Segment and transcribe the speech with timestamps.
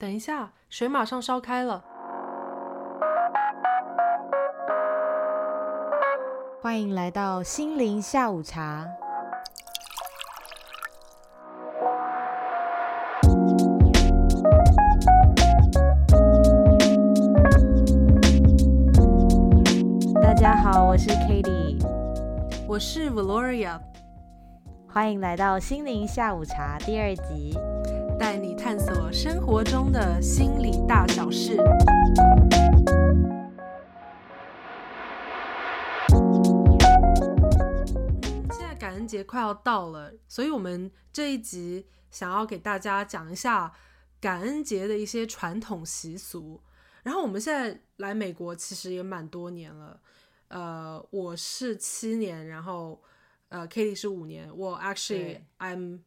[0.00, 1.84] 等一下，水马上烧开了。
[6.62, 8.86] 欢迎来到心灵下午茶。
[20.22, 21.78] 大家好，我是 k a t i e
[22.66, 23.78] 我是 Valoria，
[24.88, 27.58] 欢迎来到心灵下午茶第二集。
[29.22, 31.54] 生活中的心理大小事。
[38.50, 43.70] 现在感恩节快要到了，所以我们这一集想要给大家讲一下
[44.18, 46.62] 感恩节的一些传统习俗。
[47.02, 50.00] 然后我们现在来美国其实也蛮多年了，
[50.48, 52.98] 呃，我是七年，然后
[53.50, 54.50] 呃，Kitty 是五年。
[54.56, 55.98] 我 actually I'm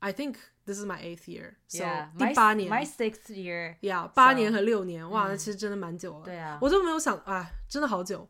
[0.00, 0.34] I think
[0.68, 1.82] this is my eighth year, so
[2.18, 6.24] 第八年，my sixth year, yeah，八年和六年，哇，那其实真的蛮久了。
[6.26, 8.28] 对啊，我都没有想，啊，真的好久。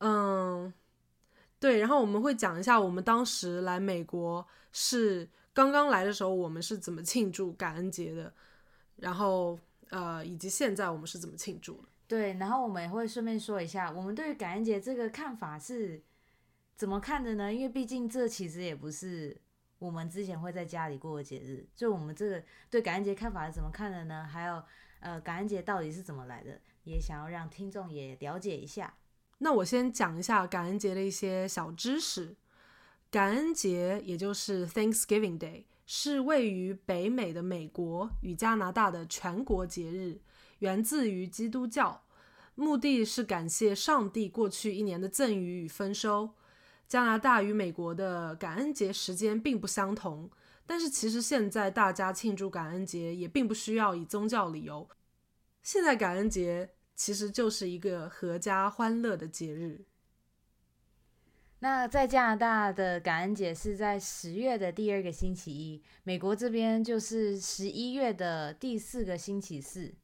[0.00, 0.70] 嗯，
[1.58, 8.30] 对，然后我们会讲一下我们当时来美国是刚刚来的时候，我们是怎么庆祝感恩节的，
[8.96, 9.58] 然后
[9.88, 11.88] 呃，以及现在我们是怎么庆祝的。
[12.06, 16.02] 对，然后我们也会顺便说一下，我们对于感恩节这个看法是
[16.76, 17.50] 怎么看的呢？
[17.50, 19.40] 因为毕竟这其实也不是。
[19.82, 24.24] 我们之前会在家里过的节日，就我们这个对感恩节看法是怎么看的呢？
[24.24, 24.62] 还有，
[25.00, 26.60] 呃，感恩节到底是怎么来的？
[26.84, 28.94] 也想要让听众也了解一下。
[29.38, 32.36] 那我先讲一下感恩节的一些小知识。
[33.10, 40.20] 感恩节也就是 Thanksgiving Day，是位于北美的美国与加拿大的全国节日，
[40.60, 42.04] 源自于基督教，
[42.54, 46.30] 目的是感谢上帝过去一年的赠予与丰收。
[46.88, 50.30] 加拿大与美国的感恩节时间并不相同，
[50.66, 54.88] 但是其实现在大家庆祝感恩节也并不需要以宗教理由。
[55.62, 59.84] 现在感恩节其实就是一个阖家欢乐的节日。
[61.60, 69.94] 那在加拿大的感恩节是在十月的第二个星期一，美国这边就是十一月的第四个星期四。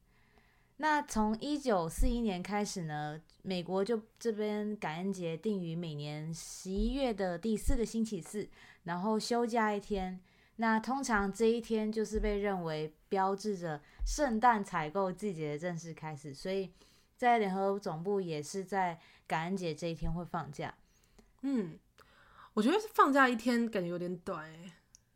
[0.81, 8.47] 那从一九四一年开始呢，美国就这边感恩节定于每年十一月的第四个星期四，
[8.83, 10.21] 然后休假一天。
[10.55, 16.71] 那通常这一天就是被认为标志着圣诞采购季节的正式开始，所以
[17.17, 18.97] 在联合总部也是在
[19.27, 20.73] 感恩节这一天会放假。
[21.41, 21.77] 嗯，
[22.53, 24.71] 我觉得放假一天感觉有点短哎。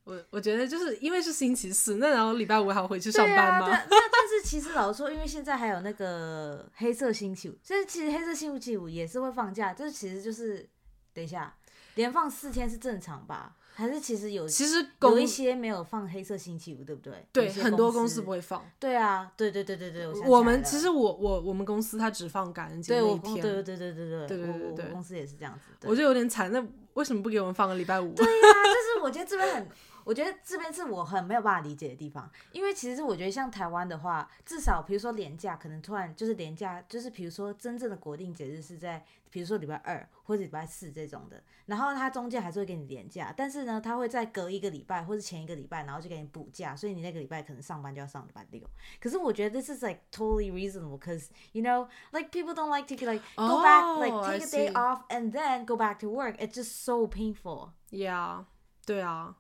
[0.06, 3.70] 我我觉得就是因为是星期四，那然后礼拜五还要回去上班吗？
[3.70, 9.74] 那但是其实老实说，因为现在还有那个黑色星期五，所以其实黑色星期五也是会放假。
[9.74, 10.68] 就是其实就是
[11.14, 11.56] 等一下
[11.96, 13.56] 连放四天是正常吧？
[13.76, 17.26] 还是其实有其实有一些没有放黑色星期五，对不对？
[17.32, 18.64] 对，很多公司不会放。
[18.78, 23.42] 对啊，对对对对对，我们其实我我我们公司它只放感恩节那一天。
[23.42, 25.88] 对对对对对对对对对对，公司也是这样子。
[25.88, 26.64] 我就有点惨，那
[26.94, 28.14] 为什么不给我们放个礼拜五？
[28.14, 29.68] 对呀，就是我觉得这边很。
[30.04, 48.62] 我觉得这边是我很没有办法理解的地方，因为其实我觉得像台湾的话，至少比如说廉价，可能突然就是廉价，就是比如说真正的国定节日是在，比如说礼拜二或者礼拜四这种的，然后它中间还是会给你廉价，但是呢，它会再隔一个礼拜或者前一个礼拜，然后就给你补假，所以你那个礼拜可能上班就要上礼拜六。
[49.00, 53.62] 可是我觉得 this is like totally reasonable because you know like people don't like to like go
[53.62, 56.36] back like take a day off and then go back to work.
[56.38, 57.72] It's just so painful.
[57.90, 58.46] Yeah，
[58.86, 59.36] 对啊。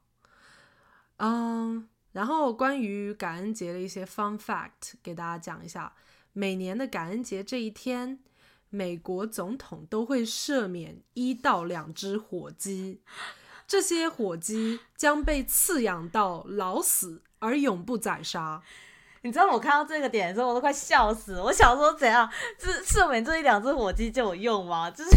[1.17, 5.93] 嗯，然后关于感恩节的一些 fun fact 给大家讲一下。
[6.33, 8.19] 每年的感恩节这一天，
[8.69, 13.01] 美国总统都会赦免一到两只火鸡，
[13.67, 18.63] 这些火鸡将被饲养到老死而永不宰杀。
[19.23, 21.43] 你知道我看到这个点的时候，我都快笑死了。
[21.43, 22.29] 我想说，怎样？
[22.59, 24.91] 这赦免这一两只火鸡就有用吗？
[24.91, 25.11] 就是，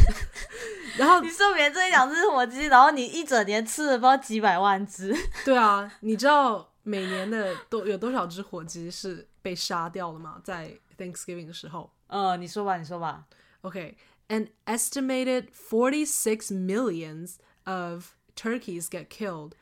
[0.96, 5.12] 然后你赦免这一两只火鸡，然后你一整年吃了不知道几百万只。
[5.44, 10.40] 对啊，你知道每年的多有多少只火鸡是被杀掉了吗？
[10.44, 11.90] 在 Thanksgiving 的时候。
[12.06, 13.24] 呃，你说吧，你说吧。
[13.62, 19.54] Okay，an estimated forty-six millions of turkeys get killed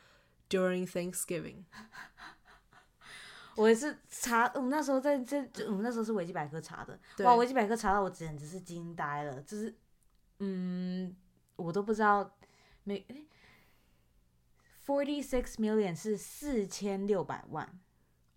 [0.51, 1.65] during Thanksgiving.
[3.57, 6.99] 我也是查，我们那时候在这，我们那时候是维基百科查的。
[7.25, 9.75] 哇，维基百科查到我简直是惊呆了，就是，
[10.39, 11.15] 嗯，
[11.57, 12.37] 我都不知道，
[12.83, 13.07] 每
[14.85, 17.81] ，forty six million 是四千六百万。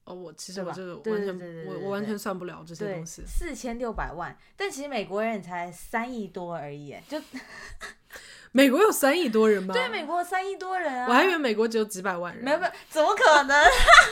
[0.05, 3.23] 哦，我其实我这个完全，我我完全算不了这些东西。
[3.25, 7.21] 四千六百万，但其实美国人才三亿多而已，就。
[8.51, 9.73] 美国有三亿多人吗？
[9.73, 11.05] 对，美国三亿多人啊！
[11.07, 12.43] 我还以为美国只有几百万人。
[12.43, 12.59] 没有
[12.89, 13.55] 怎么可能？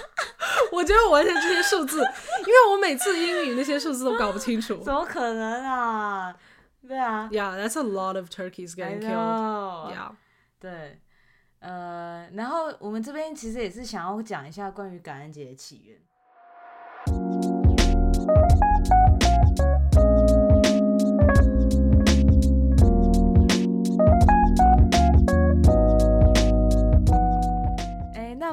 [0.72, 2.00] 我觉得我完全这些数字，
[2.46, 4.76] 因为我每次英语那些数字都搞不清楚。
[4.78, 6.36] 怎么可能啊？
[6.88, 9.92] 对啊 Yeah, that's a lot of turkeys getting killed.
[9.94, 10.12] Yeah.
[10.60, 11.00] 对，
[11.60, 16.00] 呃，然后我们这边其实也是想要讲一下关于感恩节的起源。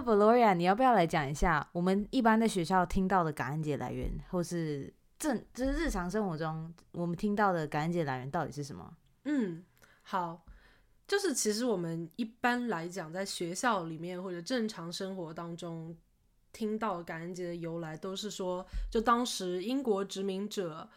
[0.02, 8.96] Valoria，你要不要来讲一下我们一般在学校听到的感恩节来源，或是正就是日常生活中我们听到的感恩节来源到底是什么？
[9.24, 9.64] 嗯，
[10.02, 10.44] 好，
[11.06, 15.96] 就是其实我们一般来讲，在学校里面或者正常生活当中
[16.52, 20.88] 听到感恩节的由来，都是说，就当时英国殖民者，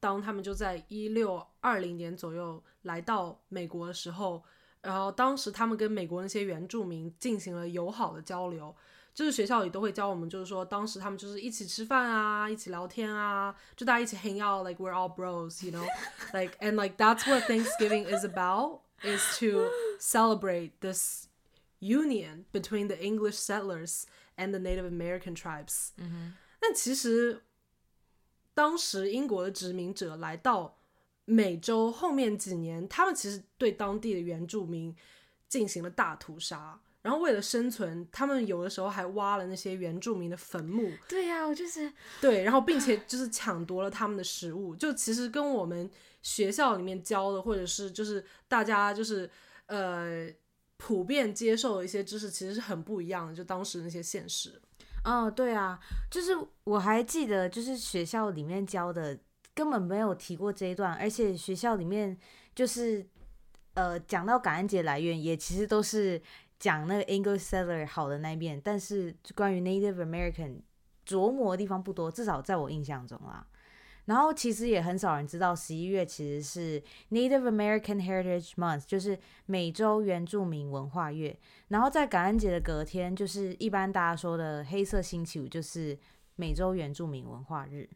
[0.00, 4.42] 当他们就在一六二零年左右来到美国的时候，
[4.84, 8.74] 然后当时他们跟美国那些原住民进行了友好的交流。
[9.14, 19.70] 就是学校里都会教我们，就是说当时他们就是一起吃饭啊，一起聊天啊，就大家一起 hang out，like we're all bros，you know，like and like that's what Thanksgiving is about is to
[20.00, 21.28] celebrate this
[21.78, 24.02] union between the English settlers
[24.36, 25.90] and the Native American tribes。
[25.96, 27.44] 嗯哼，但其实
[28.52, 30.76] 当时英国的殖民者来到
[31.24, 34.94] 美洲后面几年，他们其实对当地的原住民
[35.48, 36.80] 进行了大屠杀。
[37.02, 45.90] 然后为了生存，他们有的时候还挖了那些原住民的坟墓，对呀、我就是对，然后并且就是抢夺了他们的食物，就其实跟我们
[46.22, 49.30] 学校里面教的，或者是就是大家就是
[49.66, 50.26] 呃
[50.78, 54.58] 普遍接受的一些知识，其实是很不一样的，就当时那些现实。
[55.04, 55.78] 哦，对啊，
[56.10, 56.34] 就是
[56.64, 59.18] 我还记得，就是学校里面教的
[59.54, 62.16] 根本没有提过这一段，而且学校里面
[62.54, 63.06] 就是
[63.74, 66.20] 呃讲到感恩节来源，也其实都是
[66.58, 70.62] 讲那个 English settler 好的那一面，但是关于 Native American
[71.06, 73.46] 琢磨的地方不多，至少在我印象中啦。
[74.06, 81.38] 然后其实也很少人知道，十一月其实是 Native American Heritage Month，就是美洲原住民文化月。
[81.68, 85.98] 然后在感恩节的隔天，就是一般大家说的黑色星期五，就是
[86.36, 87.88] 美洲原住民文化日。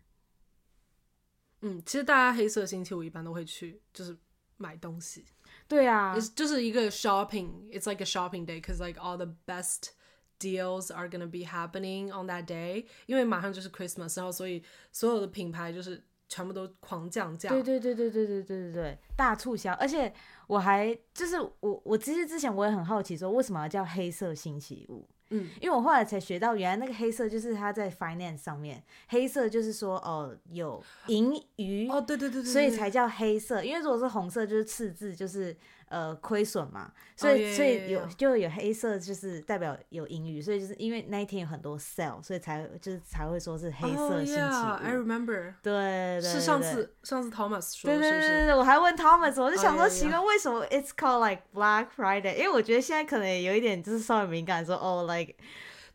[1.61, 4.17] 嗯，其实大家黑色星期五一般都会去，就是
[4.57, 5.25] 买东西，
[5.67, 9.91] 对啊，it's 就是一个 shopping，it's like a shopping day，cause like all the best
[10.39, 14.63] deals are gonna be happening on that day，因为马上就是 Christmas，然后所以
[14.93, 17.49] 所有的品牌就是全部都狂降价。
[17.49, 19.73] 对对对对对对对对对，大促销。
[19.75, 20.13] 而且
[20.47, 25.09] 我还就是我我其实之前我也很好奇，说为什么要叫黑色星期五？
[25.31, 33.63] 嗯，因为我后来才学到，原来那个黑色就是它在 finance 上面，黑色就是说哦有盈余哦，对对对对，所以才叫黑色。
[33.63, 35.55] 因为如果是红色，就是赤字，就是
[35.89, 36.93] 呃亏损嘛。
[37.17, 40.41] 所以、yeah, 所以有.就有黑色，就是代表有盈余。
[40.41, 44.37] 所以就是因为那一天有很多 sell，所以才就是才会说是黑色 Oh 星期五。
[44.37, 48.21] yeah, I remember，对对对是上次上次 Thomas 说对的，是不是？
[48.21, 52.37] 对对对对，我还问 Thomas，我就想说奇怪，为什么 it's called like Black Friday？
[52.37, 55.35] 因为我觉得现在可能有一点就是稍微敏感，说哦，like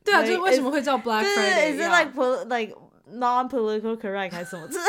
[0.03, 1.55] 对啊就是为什么会叫 Black 对对 Friday？
[1.55, 2.11] 对，is it like
[2.49, 2.75] like
[3.09, 4.67] non-political correct 还是什么？
[4.67, 4.79] 这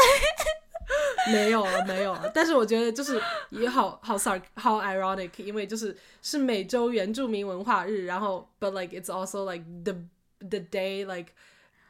[1.33, 2.31] 没有了，没有了。
[2.35, 9.95] 但是我觉得就是也好好 sar 好 ironic，因为就是是美洲原住民文化日，然后 but like it's also like the
[10.41, 11.33] the day like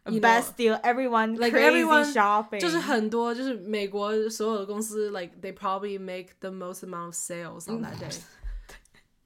[0.06, 6.84] you know, best deal, everyone like crazy everyone shopping，就是很多就是美国所有的公司 like they probably make the most
[6.84, 8.20] amount of sales on that day。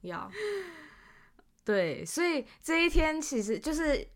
[0.01, 0.29] Yeah，
[1.65, 4.07] 对，所以这一天其实就是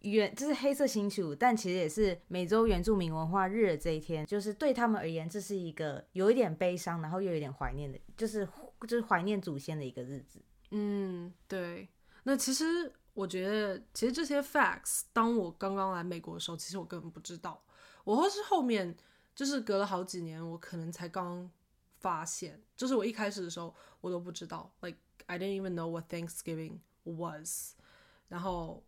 [0.00, 8.48] 原就是黑色星期五，但其实也是美洲原住民文化日的这一天，就是对他们而言，这是一个有一点悲伤，然后又有点怀念的，就是
[8.82, 10.40] 就是怀念祖先的一个日子。
[10.70, 11.88] 嗯，对。
[12.24, 17.64] 那其实我觉得，其实这些 facts，当我刚刚来美国的时候，其实我根本不知道。
[18.04, 18.96] 我或是后面
[19.34, 21.50] 就是隔了好几年，我可能才刚
[21.98, 27.74] 发现，就是我一开始的时候我都不知道，like I didn't even know what Thanksgiving was。
[28.28, 28.84] 然后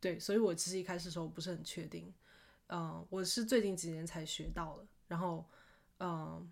[0.00, 2.12] 对，所以我其实一开始的时候不是很确定。
[2.68, 4.86] 嗯，我是最近几年才学到的。
[5.08, 5.44] 然后
[5.98, 6.50] 嗯，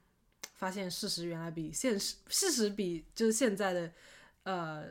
[0.54, 3.92] 发现事实原来比现实，事实比就是现在的
[4.42, 4.84] 呃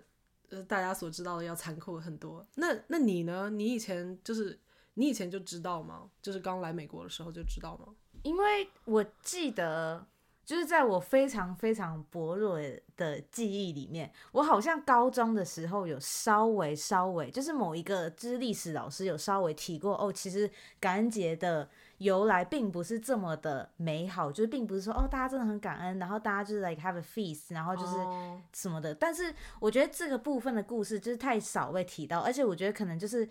[0.50, 2.46] 呃大家所知道的要残酷很多。
[2.56, 3.50] 那那你呢？
[3.50, 4.58] 你以前就是
[4.94, 6.10] 你以前就知道吗？
[6.22, 7.94] 就是刚来美国的时候就知道吗？
[8.24, 10.08] 因为我记得，
[10.48, 12.58] 就是在我非常非常薄弱
[12.96, 20.50] 的记忆里面，我好像高中的时候有稍微稍微，就是某一个知历史老师有稍微提过，哦，其实
[20.80, 28.96] 感恩节的由来并不是这么的美好，就是并不是说哦大家真的很感恩，然后大家就是 like have a feast，然后就是哦什么的。
[28.96, 33.28] 但是我觉得这个部分的故事就是太少被提到，而且我觉得可能就是。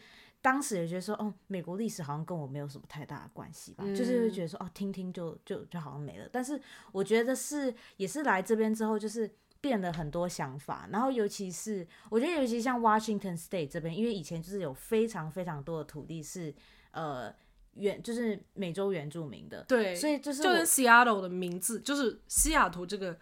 [0.46, 6.28] 当时也觉得说，哦，美国历史好像跟我没有什么太大的关系吧，就是会觉得说，哦，听听就就就好像没了。
[6.30, 6.60] 但是
[6.92, 9.28] 我觉得是也是来这边之后，就是
[9.60, 10.88] 变了很多想法。
[10.92, 16.54] 然后尤其是我觉得，尤其像 Washington State 这边，因为以前就是有非常非常多的土地是
[16.92, 17.34] 呃
[17.74, 23.18] 原就是美洲原住民的，对，所以就是就跟 Seattle 的名字，就是西雅图这个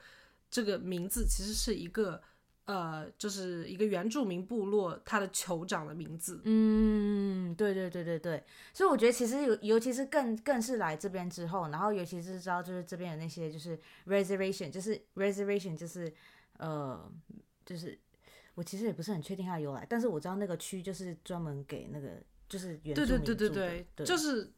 [0.50, 2.20] 这个名字，其实是一个。
[2.66, 6.40] 呃，就是一个原住民部落，他的酋长的名字。
[6.44, 8.42] 嗯，对对对对对，
[8.72, 16.10] 所以我觉得其实尤尤其是更更是来这边之后，然后尤其是知道就是这边有那些就是 reservation，就是 reservation，就是
[16.56, 17.12] 呃，
[17.66, 17.98] 就是
[18.54, 24.50] 我其实也不是很确定它的由来，但是我知道那个区就是专门给那个就是原住民对对对对对，就是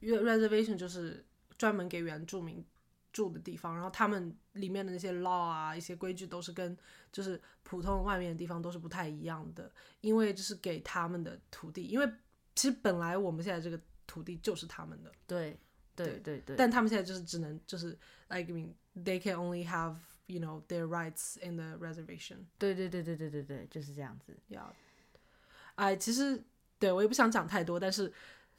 [0.00, 1.24] reservation 就是
[1.56, 2.64] 专门给原住民。
[3.18, 6.76] 住的地方，然后他们里面的那些 law 啊，一些规矩都是跟
[7.10, 9.68] 就是普通外面的地方都是不太一样的，
[10.02, 12.08] 因为这是给他们的土地，因为
[12.54, 15.58] 其实本来我们现在这个土地就是他们的，对
[15.96, 17.98] 对对对，但他们现在就是只能就是
[18.28, 19.96] like mean they can only have
[20.26, 24.38] you know their rights in the reservation，对对对对对对对，就是这样子。
[24.46, 24.72] 要，
[25.74, 26.40] 哎，其实
[26.78, 28.12] 对我也不想讲太多，但是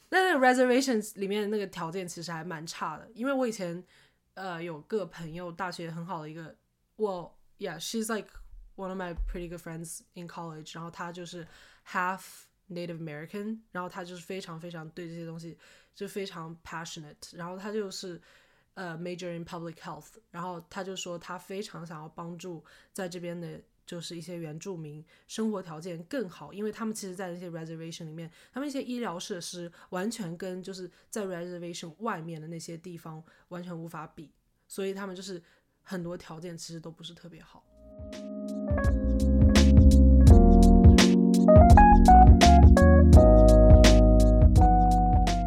[0.10, 3.82] 那个 reservations 里面的那个条件其实还蛮差的，因为我以前。
[4.40, 6.56] 呃，有个朋友，大学很好的一个
[6.96, 8.30] ，Well, yeah, she's like
[8.78, 10.74] one of my pretty good friends in college。
[10.74, 11.46] 然后她就是
[11.86, 12.22] half
[12.70, 15.58] Native American，然后她就是非常非常对这些东西
[15.94, 17.36] 就非常 passionate。
[17.36, 18.22] 然后她就是
[18.76, 20.14] 呃 major in public health。
[20.32, 23.62] 然后她就说她非常想要帮助在这边的。
[23.90, 34.32] 就是一些原住民生活条件更好，因为他们其实，在那些 reservation 里面，他们一些医疗设施完全跟就是在 reservation 外面的那些地方完全无法比，
[34.68, 35.42] 所以他们就是
[35.82, 37.66] 很多条件其实都不是特别好。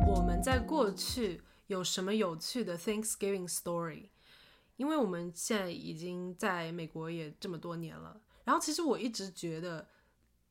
[0.08, 4.08] 我们在过去有什么有趣的 Thanksgiving story？
[4.78, 8.20] 因为我们现在已经在美国也这么多年了。
[8.44, 9.86] 然后其实我一直觉得，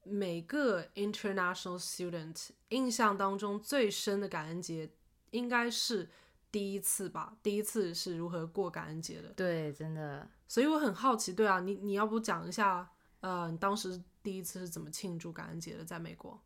[0.03, 4.89] 每个 international student 印象当中最深的感恩节
[5.31, 6.09] 应该是
[6.51, 7.37] 第一次吧？
[7.43, 9.29] 第一次是如何过感恩节的？
[9.33, 10.27] 对，真的。
[10.47, 15.83] 所以我很好奇，对啊，你你要不讲一下，呃，你当时第一次是怎么庆祝感恩节的？
[15.83, 16.41] 在美国？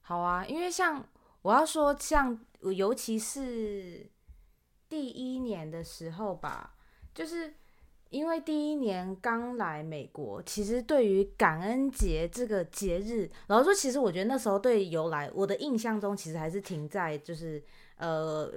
[0.00, 1.06] 好啊，因为像
[1.42, 4.10] 我要说，像尤其是
[4.88, 6.76] 第一年的时候吧，
[7.14, 7.54] 就是。
[8.12, 17.60] 因为第一年刚来美国，其实对于感恩节这个节日，老实说，其实我觉得那时候对由来，我的印象中其实还是停在就是
[18.02, 18.52] 呃。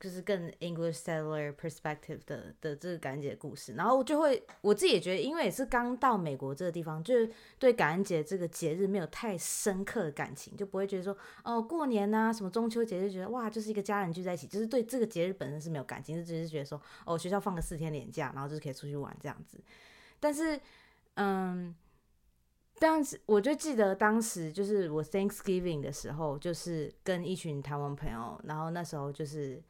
[0.00, 11.14] 就是更 English settler perspective 的的这个感恩节故事，然后就会我自己也觉得，因为也是刚到美国这个地方，就是对感恩节这个节日没有太深刻的感情，就不会觉得说
[11.44, 19.60] 哦过年呐什么中秋节就觉得哇就是一个家人聚在一起，就是对这个节日本身是没有感情，就只是觉得说哦学校放个四天年假，然后就是可以出去玩这样子。
[20.18, 20.58] 但是
[21.16, 21.74] 嗯，
[22.80, 29.62] 当时我就记得当时就是我 Thanksgiving 的时候，就是跟一群台湾朋友，然后那时候就是。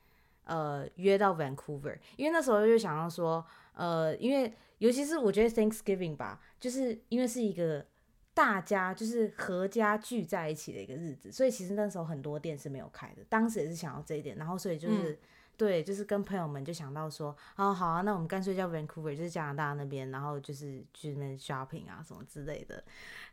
[0.45, 7.87] 呃，约到 Vancouver，因为那时候就想要说，呃，因为尤其是我觉得 Thanksgiving 吧，就是因为是一个
[8.35, 13.23] 大家就是合家聚在一起的一个日子，所以其实那时候很多店是没有开的。
[13.29, 15.17] 当时也是想要这一点，然后所以就是
[15.61, 22.83] 对，就是跟朋友们就想到说，哦，好啊，那我们干脆叫 Vancouver，就是加拿大那边，然后就是去那边 shopping 啊什么之类的。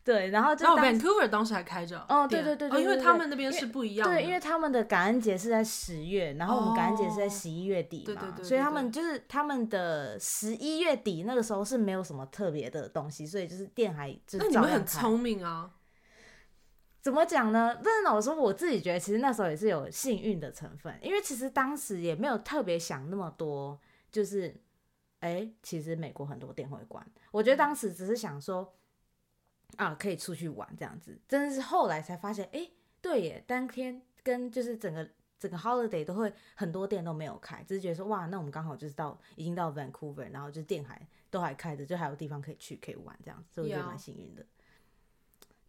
[0.03, 15.71] 对，然后就 Vancouver 当时还开着哦，对对对对，因为他们那边是不一样的，对，因为他们的感恩节是在十月，然后我们感恩节是在十一月底嘛，所以他们就是他们的十一月底那个时候是没有什么特别的东西，所以就是店还就那你们很聪明啊？
[17.07, 17.73] 怎么讲呢？
[17.81, 23.79] 但是老实说，我自己觉得其实那时候也是有幸运的成分，因为其实当时也没有特别想那么多，
[24.11, 24.53] 就是
[25.21, 28.73] 哎，其实美国很多店会关，我觉得当时只是想说。
[29.75, 32.71] 啊，可以出去玩这样子，真的是后来才发现，哎，
[33.01, 44.45] 对耶，当天跟就是整个整个 holiday 都会很多店都没有开，只是觉得说，哇，那我们刚好就是到已经到 Vancouver，然后就是店还都还开着，就还有地方可以去可以玩这样子，所以我觉得蛮幸运的。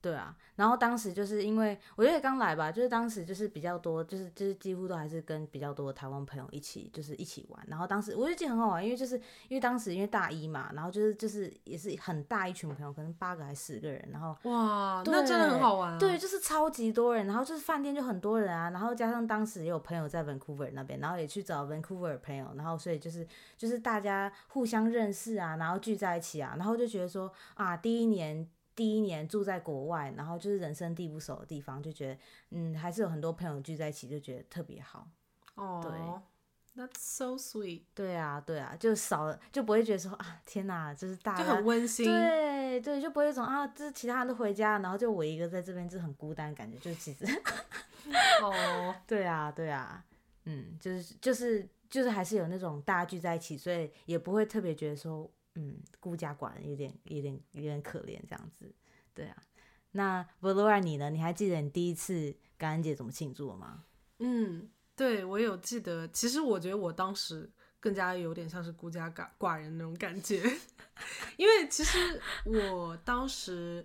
[0.01, 7.61] 对啊，然后当时就是因为我觉得刚来吧，就是当时就是比较多，就是就是几乎都还是跟比较多的台湾朋友一起，就是一起玩。
[7.67, 9.17] 然后当时我就记得很好玩，因为就是
[9.49, 15.99] 因为当时因为大一嘛，然后就是就是也是很大一群朋友，可能八个还是十个人，然后哇，那真的很好玩。
[15.99, 23.27] 对，就是超级多人，然后就是饭店就很多人啊，然后加上当时也有朋友在 Vancouver 那边，然后也去找 Vancouver 朋友，然后所以就是
[23.57, 28.49] 就是大家互相认识啊，然后聚在一起啊，然后就觉得说啊，第一年。
[28.79, 32.21] 第一年住在国外，然后就是人生地不熟的地方，就觉得
[32.51, 35.09] 嗯，还是有很多朋友聚在一起，就觉得特别好。
[35.57, 42.07] 哦对，That's so sweet，对啊，对啊，就少了就不会觉得说啊，天哪，就是大就家很温馨。
[42.07, 46.79] 对对，就不会有一种啊，这其他人都回家，然后就我一个在这边，就很孤单的感觉。
[46.79, 47.25] 就其实，
[48.41, 50.05] 哦， 对啊，对啊，
[50.45, 55.29] 嗯，就是就是就是还是有那种大家聚在一起，所以也不会特别觉得说，
[55.61, 58.73] 嗯，孤家寡人有点有点有点可怜这样子。
[59.13, 59.43] 对啊，
[59.91, 61.11] 那 Valora 你呢？
[61.11, 63.85] 你还记得你第一次感恩节怎么庆祝吗？
[64.21, 66.07] 嗯，对我有记得。
[66.09, 67.51] 其实我觉得我当时
[67.81, 70.45] 更加有点像是孤家寡寡人那种感觉，
[71.37, 73.85] 因为其实我当时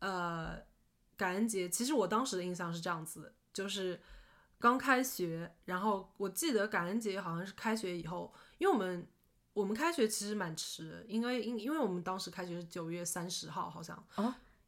[0.00, 0.60] 呃
[1.16, 4.00] 感恩节，其实我当时的印象是这样子，就是
[4.58, 9.06] 刚开学，然后我记得感恩节好像是开学以后，因为我们
[9.52, 14.02] 我们开学其实蛮迟的，因为因因为我们当时开学是九月三十号，好像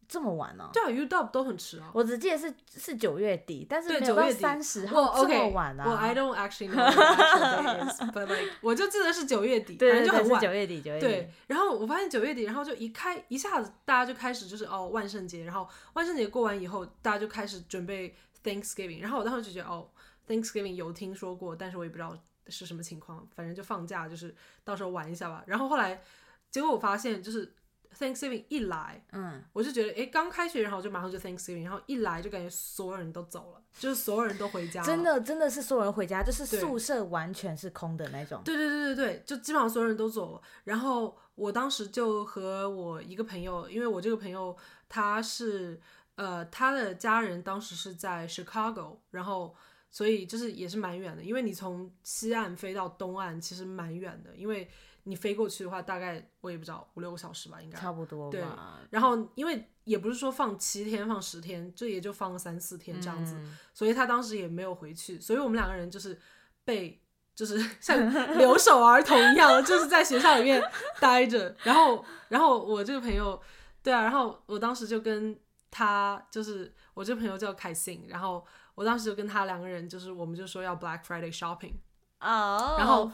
[0.06, 1.90] 这么晚呢、对啊 u Dub 都很迟啊。
[1.94, 5.84] 我只记得是是九月底，但是对没有到9月底三十我号这么晚啊。
[5.88, 10.42] 我 I don't actually know what the actual day is，but like 我就记得是九月底，反正就很晚。
[10.42, 11.06] 九月底，九月底。
[11.06, 18.14] 对，然后我发现九月底，然后就一开一下子，大家就开始就是哦万圣节，然后万圣节过完以后，大家就开始准备
[18.44, 19.88] Thanksgiving，然后我当时就觉得哦
[20.28, 22.14] Thanksgiving 有听说过，但是我也不知道
[22.48, 24.34] 是什么情况，反正就放假，就是
[24.64, 25.42] 到时候玩一下吧。
[25.46, 26.02] 然后后来
[26.50, 27.54] 结果我发现就是
[27.98, 38.42] Thanksgiving 一来，嗯，我就觉得诶，刚开学，然后就马上就 Thanksgiving，然后一来就感觉所有人都走了，就是所有人都回家了，真的真的是所有人回家，就是宿舍完全是空的那种。
[38.44, 40.42] 对对对对对，就基本上所有人都走了。
[40.64, 44.56] 然后我当时就和我一个朋友，因为我这个朋友
[44.88, 45.80] 他是
[46.16, 49.54] 呃他的家人当时是在 Chicago，然后
[49.94, 54.68] 所以就是也是蛮远的，因为你从西岸飞到东岸其实蛮远的，因为
[55.04, 57.78] 你飞过去的话大概我也不知道五六个小时吧，应该。
[57.78, 58.42] 差不多对。
[58.90, 63.36] 然后因为也不是说放七天放十天，就也就放个三四天这样子。
[63.38, 66.18] 嗯所以他当时也没有回去，所以我们两个人就是
[66.64, 67.00] 被
[67.36, 70.60] 就是 像留守儿童一样，就是在学校里面
[70.98, 71.54] 待着。
[71.62, 73.40] 然后，然后我这个朋友，
[73.80, 75.38] 对啊，然后我当时就跟
[75.70, 81.74] 他，就是我这个朋友叫凯信，然后我当时就跟他两个人，就是我们就说要 Black Friday shopping。
[82.20, 83.10] 哦，然后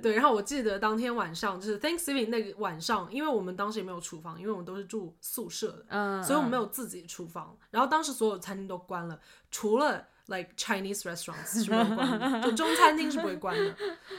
[0.00, 7.56] 对，然后我记得当天晚上就是 Thanksgiving 那个晚上，因为我们当时也没有厨房，因为我们都是住宿舍的，嗯，所以我们没有有自己厨房。
[7.70, 9.18] 然后当时所有餐厅都关了，
[9.50, 13.74] 除了 like Chinese restaurants 是不会关的，就中餐厅是不会关的。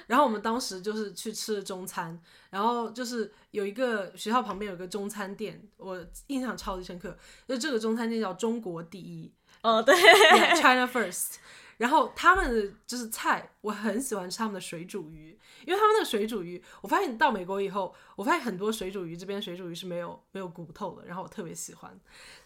[0.08, 9.96] 然后我们当时就是去吃了中餐，然后就是有一个学校旁边有个中餐店，我印象超级深刻，就这个中餐店叫中国第一哦，对
[10.56, 11.36] China First。
[11.78, 21.96] 然后他们的就是菜，我很喜欢吃他们的水煮鱼，因为他们那个水煮鱼，我发现到美国以后，我发现很多水煮鱼这边水煮鱼是没有没有骨头的，然后我特别喜欢，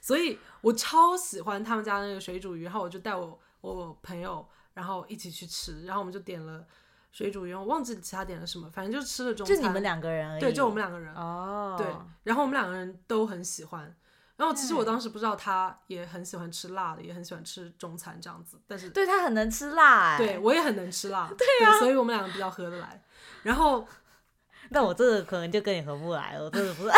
[0.01, 6.65] 所以我超喜欢他们家那个水煮鱼，然后我就带我我朋友，然后一起去吃，然后我们就点了
[7.13, 10.41] 水煮鱼，我忘记其他点了什么，反正就吃了中餐，就你们两个人而已。
[10.41, 11.87] 对，就我们两个人，哦，对，
[12.23, 13.95] 然后我们两个人都很喜欢。
[14.41, 20.17] 然后其实我对当时不知道他也很喜欢吃辣的，也很喜欢吃中餐这样子，但是对他很能吃辣哎。
[20.17, 23.03] 对，我也很能吃辣， 对啊，所以我们两个比较合得来。
[23.43, 23.87] 然后
[24.73, 26.91] 但我这个可能就跟你合不来了，我真的不是，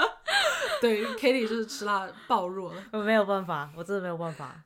[0.80, 2.82] 对 Kitty 就是吃辣暴弱了。
[2.92, 4.64] 我没有办法，我真的没有办法。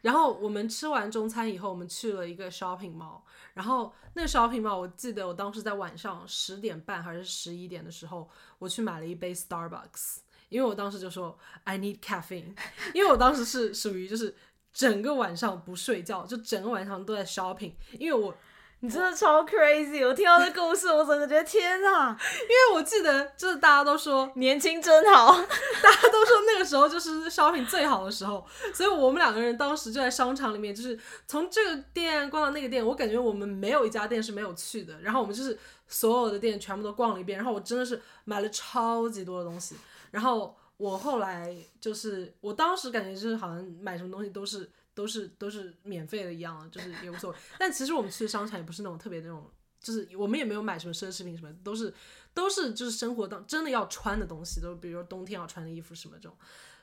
[0.00, 3.20] 然后我们吃完中餐以后，我们去了一个 shopping mall。
[3.54, 10.18] 然后那个 shopping mall，我记得我当时在晚上十点半还是十一点的时候，我去买了一杯 Starbucks，
[10.50, 12.54] 因为我当时就说 I need caffeine，
[12.92, 14.36] 因为我当时是属于就是
[14.74, 18.36] 整个晚上不睡觉，就整个晚上都在 shopping，因为我
[18.82, 20.06] 你真的超 crazy！
[20.06, 25.32] 我听到这故事，我整个觉得天哪，因为我记得就是大家都说年轻真好。
[25.36, 39.76] 大家都说那个时候就是 shopping 最好的时候，所以我们两个人当时就在商场里面，就是从这个店逛到那个店，我感觉我们没有一家店是没有去的，然后我们就是所有的店全部都逛了一遍，然后我真的是买了超级多的东西，
[40.10, 49.50] 然后我后来就是我当时感觉就是好像买什么东西都是都是都是免费的一样的，就是也无所谓，但其实我们去商场也不是那种特别那种。
[49.82, 51.94] 就是我们也没有买什么奢侈品什么，都是
[52.34, 56.36] 都是就是生活当真的要穿的东西，都比如说冬天要穿的衣服什么这种。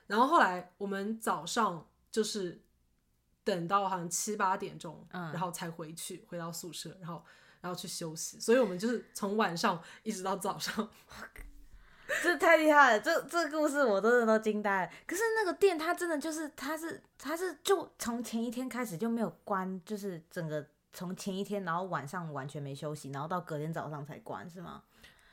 [0.07, 2.59] 然后后来我们早上就是
[3.43, 7.23] 等到好像七八点钟，嗯然后才回去回到宿舍，然后
[7.61, 8.39] 然后去休息。
[8.39, 10.89] 所以我们就是从晚上一直到早上。
[12.23, 14.91] 这太厉害了，这这故事我真的都惊呆了。
[15.05, 24.83] 可是那个店它真的就是，它是它是就从前一天开始就没有关，就是整个从前一天，然后晚上完全没休息，然后到隔天早上才关，是吗？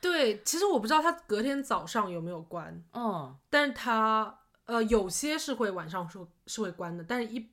[0.01, 7.49] 对，其实我不知道他隔天早上有没有关，嗯，但是他呃有些是会晚上是是会关的，但是一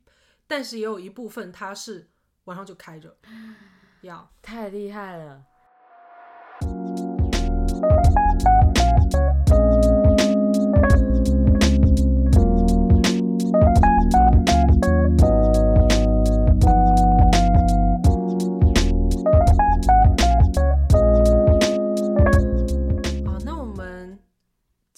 [0.46, 2.10] 但是也有一部分它是
[2.44, 3.16] 晚上就开着，
[4.02, 5.42] 要太厉害了。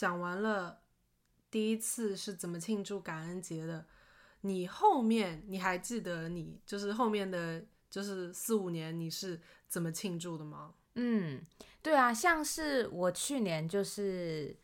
[0.05, 0.81] 讲完了
[1.51, 3.87] 第一次是怎么庆祝感恩节的，
[4.43, 10.75] 你后面你还记得你就是后面的就是四五年你是怎么庆祝的吗？
[10.97, 11.41] 嗯，
[11.81, 14.55] 对啊，像是我去年就是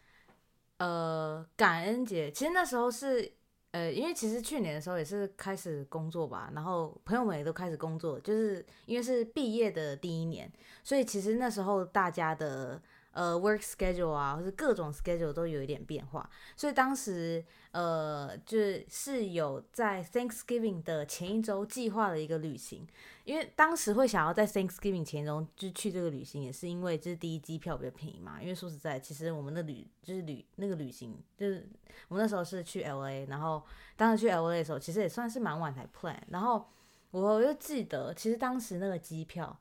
[0.76, 3.33] 呃感恩节，其实那时候是
[3.70, 10.53] 呃，因为其实去年的时候也是开始工作吧，然后朋友们也都开始工作，就是因为是毕业的第一年，
[10.85, 18.56] 所以其实那时候大家的呃 work schedule 啊，或是各种 schedule 都有一点变化，所以当时呃就
[18.88, 22.86] 是有在 Thanksgiving 的前一周计划了一个旅行，
[23.24, 28.40] 因为当时会想要在 Thanksgiving 前一周就去这个旅行，也是因为这是第一机票比较便宜嘛。
[28.40, 31.68] 因为说实在，其实我们的旅就是旅那个旅行，就是
[32.08, 33.62] 我们那时候是去 LA，然后
[33.96, 36.16] 当时去 LA 的时候，其实也算是蛮晚才 plan。
[36.28, 36.64] 然后
[37.10, 39.58] 我就记得，其实当时那个机票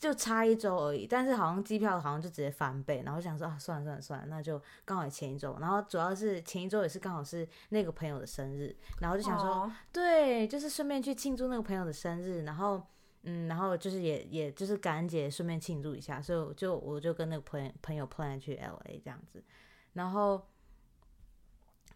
[0.00, 9.48] 就差一周而已，但是好像机票好像就直接翻倍，然后想说啊，算了算了算了，那就刚好前一周，然后主要是前一周也是刚好是那个朋友的生日，然后就想说。
[9.48, 12.82] 哦对，就是顺便去庆祝那个朋友的生日，然后
[13.24, 19.44] 嗯，然后就是也也就是感恩节顺便庆祝一下，所以我就我就跟那个朋友朋友 plan 去 L A 这样子，
[19.92, 20.48] 然后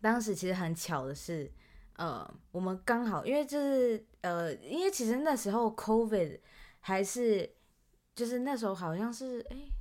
[0.03, 1.51] 当时其实很巧的是，
[1.97, 6.41] 呃，我们刚好因为就是呃，因为其实那时候 COVID
[6.81, 7.51] 还是
[8.15, 9.73] 就是那时候好像是诶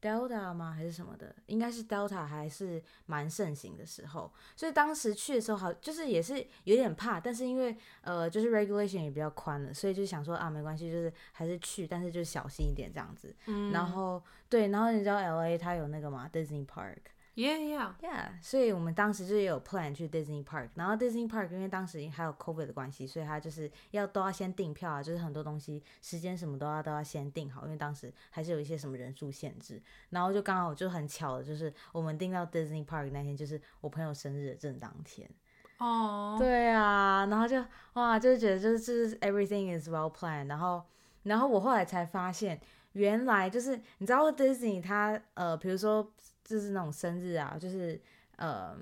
[0.00, 0.72] Delta 吗？
[0.72, 13.34] 还是什么的，应该是 Delta 还是蛮盛行的时候，所以当时去的时候好就是也是有点怕，但是因为呃就是 regulation 也比较宽了，所以就想说啊没关系，就是还是去，但是就小心一点这样子。
[13.46, 13.72] 嗯。
[13.72, 16.98] 然后对，然后你知道 L A 它有那个嘛 Disney Park。
[17.38, 35.30] ，Yeah Yeah，Yeah，所以我们当时就有 plan 去 Disney Park，然后 Disney Park 因为当时还有 COVID 的关系，所以他就是要都要先订票啊，就是很多东西时间什么都要都要先订好，因为当时还是有一些什么人数限制，然后就刚好就很巧的，就是我们订到 Disney Park 那天就是我朋友生日的正当天。
[35.78, 40.82] 哦，对啊，然后就哇，就是觉得就是就是 everything is well planned，然后
[41.22, 42.60] 然后我后来才发现，
[42.94, 46.12] 原来就是你知道 Disney 它呃，比如说
[46.48, 48.00] 就是那种生日啊，就是
[48.36, 48.74] 呃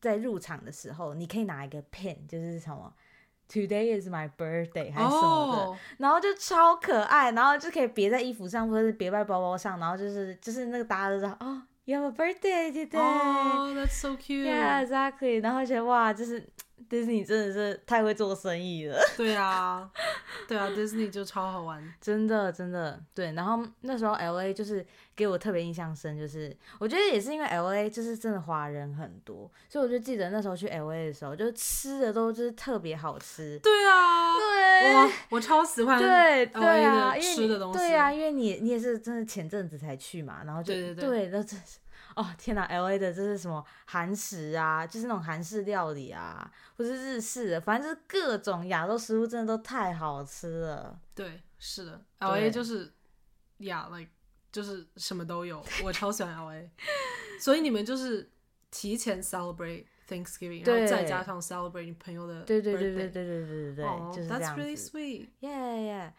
[0.00, 2.94] 在入场的时候，你可以拿一个 pen，就是什么
[3.48, 12.98] Today is my birthday 还是什么的，哦，然后就超可爱，然后就可以别在衣服上或者是别在包包上，然后就是就是那个大家都知道哦，You have a birthday today。
[12.98, 15.42] 哦，That's so cute，Yeah, exactly.
[15.42, 16.48] 然后觉得哇，就是
[16.92, 19.90] Disney 真的是太会做生意了， 对啊，
[20.46, 23.32] 对啊，Disney 就超好玩， 真的真的对。
[23.32, 24.84] 然后那时候 L A 就是
[25.16, 33.58] 给我特别印象深，就是我觉得也是因为 L A 就是真的华人很多，所以我就记得那时候去 L A 的时候，就吃的都就是特别好吃。
[33.60, 41.78] 对啊，对我，我超喜欢对对啊，因为吃的东西，对啊，因为你你也是真的前阵子才去嘛，然后就对对对对，那真是
[42.16, 50.98] 哦天哪，L A 的这是什么韩食啊，就是那种韩式料理啊，或是日式的，反正就是各种亚洲食物，真的都太好吃了。
[51.14, 52.92] 对，是的，L A 就是
[53.58, 54.10] ，Yeah，like
[54.50, 56.70] 就是什么都有，我超喜欢 L A，
[57.40, 58.30] 所以你们就是
[58.70, 64.76] 提前 celebrate Thanksgiving，然后再加上 celebrate 你朋友的对对对对对对对对对，哦就是这 That's really。
[64.76, 66.12] sweet，Yeah yeah。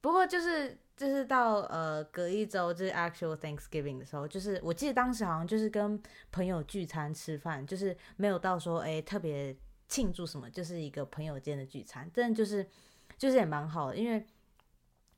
[0.00, 6.00] 不过就是就是到呃隔一周就是 actual Thanksgiving 的时候，就是我记得当时好像就是跟
[6.32, 9.56] 朋友聚餐吃饭，就是没有到说哎特别
[9.88, 12.66] 庆祝什么，就是一个朋友间的聚餐，但就是
[13.16, 14.26] 就是也蛮好的，因为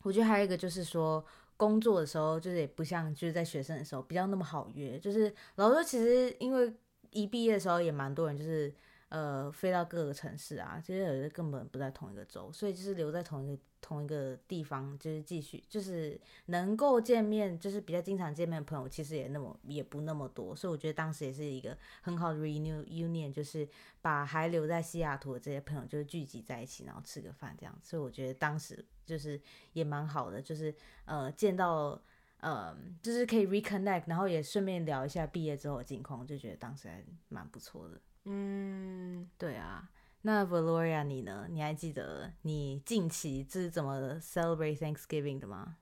[0.02, 1.24] 我觉得还有一个就是说。
[1.60, 4.98] 工作的时候，就是也不像就是在学生的时候比较那么好约。
[4.98, 6.72] 就是老师说，其实因为
[7.10, 8.74] 一毕业的时候也蛮多人就是
[9.10, 23.68] 呃飞到各个城市啊，其实有的根本不在同一个州，所以就是留在同一个同一个地方，就是继续就是能够见面，就是比较经常见面的朋友，其实也那么也不那么多，所以我觉得当时也是一个很好的 renew union，就是
[24.00, 29.40] 把还留在西雅图的这些朋友就是聚集在一起，然后吃个饭这样，所以我觉得当时就是
[29.74, 32.00] 也蛮好的，就是呃见到。
[32.42, 38.00] 呃，就是可以 reconnect，然后也顺便聊一下毕业之后的近况，就觉得当时还蛮不错的。
[38.32, 39.90] 嗯，对啊，
[40.22, 41.48] 那 Valoria 你呢？
[41.50, 45.78] 你还记得你近期是怎么 celebrate Thanksgiving 的吗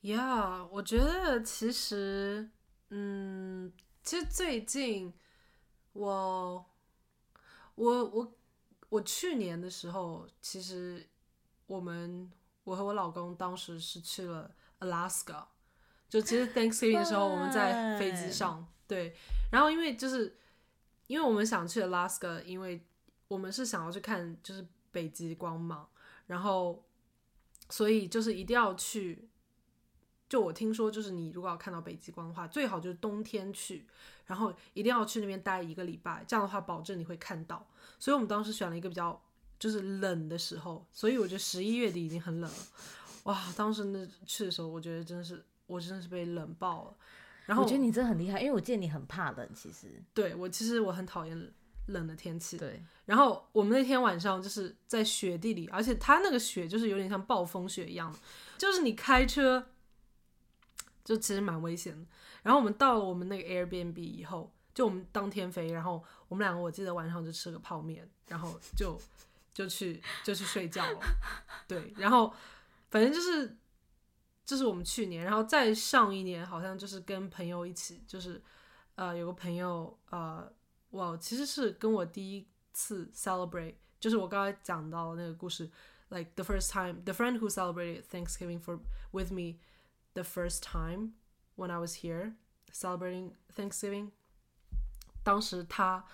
[0.00, 2.48] ？Yeah，我觉得其实，
[2.90, 3.72] 嗯，
[4.04, 5.12] 其实最近
[5.94, 6.64] 我
[7.74, 8.32] 我我
[8.90, 11.04] 我去年的时候，其实
[11.66, 12.30] 我们
[12.62, 15.46] 我和我老公当时是去了 Alaska，
[16.08, 19.16] 就其实 Thanksgiving 的时候我们在飞机上，对，
[19.50, 20.38] 然后因为就是
[21.06, 22.84] 因为我们想去 Alaska，因为
[23.28, 25.88] 我们是想要去看就是北极光嘛，
[26.26, 26.84] 然后
[27.70, 29.28] 所以就是一定要去。
[30.26, 33.86] 就我听说，就是你如果要看到北极光的话，最好就是冬天去，
[34.24, 37.64] 然后一定要去那边待一个礼拜，这样的话保证你会看到。
[38.00, 39.22] 所以我们当时选了一个比较
[39.58, 42.58] 就是冷的时候，所以我觉得十一月底已经很冷了。
[43.24, 46.96] 哇，当时那去的时候，我觉得真的是我真的是被冷爆了。
[47.44, 51.52] 然后我觉得你真的很厉害，因为我见你很怕冷，其实对我其实我很讨厌
[51.86, 52.56] 冷的天气。
[52.58, 58.14] 对，然后我们那天晚上就是在雪地里，而且它那个雪就是有点像暴风雪一样，
[58.58, 59.66] 就是你开车。
[61.04, 62.06] 就其实蛮危险的。
[62.42, 68.98] 然后我们到了我们那个 Airbnb 以后，就我们当天飞，然后我们两个我记得晚上就吃个泡面，然后就
[69.52, 70.98] 就去就去睡觉了。
[71.68, 72.32] 对，然后
[72.88, 73.54] 反正就是
[74.44, 78.42] 这是我们去年，然后再上一年好像就是跟朋友一起，就是
[78.94, 80.50] 呃有个朋友呃
[80.90, 85.70] 我其实是跟我第一次 celebrate，就是我刚才讲到那个故事
[86.08, 88.78] ，like the first time the friend who celebrated Thanksgiving for
[89.12, 89.58] with me。
[90.14, 91.14] the first time
[91.56, 92.34] when I was here
[92.70, 94.12] celebrating Thanksgiving，
[95.24, 96.04] 当时他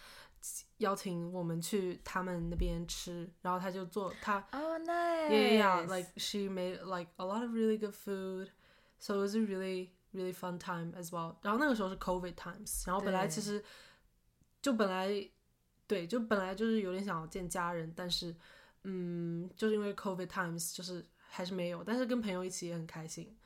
[0.79, 8.49] 邀请我们去他们那边吃，然后他就做他 Oh nice yeah yeah like she made like a lot of really good food
[8.99, 13.63] so it was a really really fun time as well 然后那个时候是 COVID times 然后本来其实
[14.63, 15.29] 就本来
[15.87, 18.35] 对就本来就是有点想要见家人但是
[18.85, 23.37] 嗯就是因为 COVID times 就是还是没有但是跟朋友一起也很开心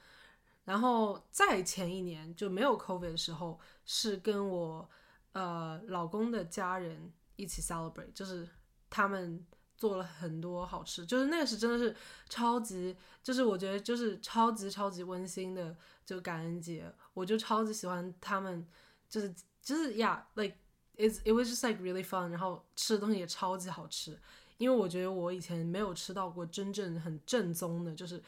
[0.64, 4.88] 然后再前一年就没有 COVID 的时候，是跟我
[5.34, 8.48] 呃老公的家人一起 celebrate，就是
[8.88, 11.94] 他们做了很多好吃，就是那个是真的是
[12.28, 18.66] 超级，就是我觉得就是超级超级温馨的就感恩节，我就超级喜欢他们，
[19.08, 20.56] 就是就是呀，like
[20.96, 24.18] it it was just like really fun，然后吃的东西也超级好吃，
[24.58, 28.22] 因为我觉得我以前没有吃到过真正很正宗的，就是。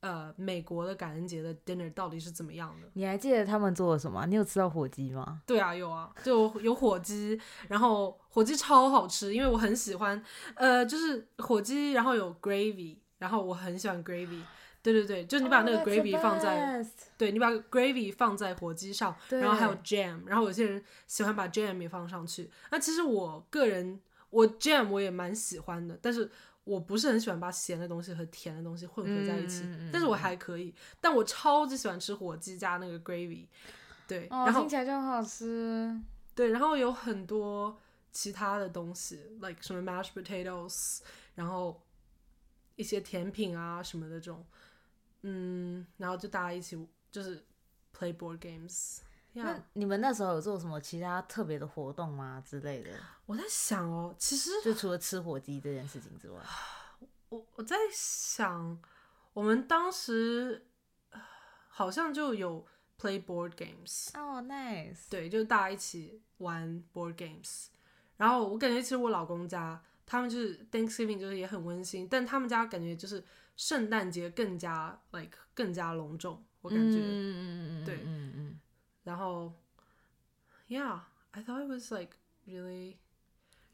[0.00, 2.88] 呃，美国的感恩节的 dinner 到底是怎么样的？
[2.94, 4.24] 你还记得他们做了什么？
[4.26, 5.42] 你有吃到火鸡吗？
[5.46, 10.22] 对啊，有啊，就有火鸡，然后火鸡超好吃，因为我很喜欢，
[10.54, 14.40] 呃，就是火鸡，然后有 gravy，然后我很喜欢 gravy，
[14.82, 16.82] 对对对，就是你把那个 gravy 放在，
[17.18, 22.50] 对你把 gravy 放在火鸡上，然后还有 jam，然后有些人喜欢把 jam 也放上去。
[22.70, 26.30] 那其实我个人，我 jam 我也蛮喜欢的，但是。
[26.64, 30.74] 我不是很喜欢把咸的东西和甜的东西混合在一起，但是我还可以。
[31.00, 33.46] 但我超级喜欢吃火鸡加那个 gravy，
[34.06, 36.00] 对，然后听起来就很好吃。
[36.34, 37.78] 对，然后有很多
[38.12, 41.00] 其他的东西，like 什么 mashed potatoes，
[41.34, 41.82] 然后
[42.76, 44.46] 一些甜品啊什么的这种，
[45.22, 46.78] 嗯，然后就大家一起
[47.10, 47.44] 就是
[47.96, 49.00] play board games。
[49.32, 52.90] 那你们那时候有做什么其他特别的活动吗之类的？
[53.26, 56.40] 我在想哦，其实就除了吃火鸡这件事情之外，
[57.30, 58.76] 我我在想，
[59.32, 60.66] 我们当时
[61.68, 62.66] 好像就有
[62.98, 64.08] play board games。
[64.18, 65.08] 哦，nice。
[65.08, 67.66] 对，就大家一起玩 board games。
[68.16, 73.24] 然后我感觉其实我老公家他们就是 Thanksgiving 就是也很温馨，但他们家感觉就是
[73.56, 78.60] 圣诞节更加 like 更加隆重，我感觉，嗯嗯嗯嗯，对，嗯嗯。
[79.09, 79.53] 然后，
[80.67, 82.95] Yeah，I thought it was like really,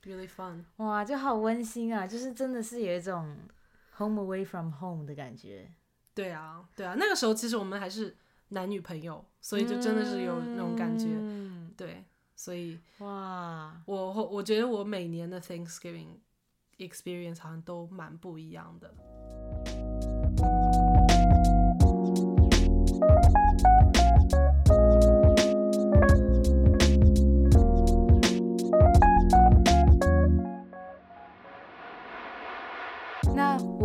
[0.04, 0.66] really fun。
[0.78, 2.06] 哇，就好温馨啊！
[2.06, 3.38] 就是真的是有一种
[3.98, 5.72] home away from home 的感觉。
[6.14, 8.16] 对啊，对啊，那个时候其实我们还是
[8.50, 11.08] 男女朋友，所以就真的是有那种感觉。
[11.78, 12.04] 对，
[12.36, 16.18] 所以哇，我我觉得我每年的 Thanksgiving
[16.78, 18.94] experience 好像都蛮不一样的。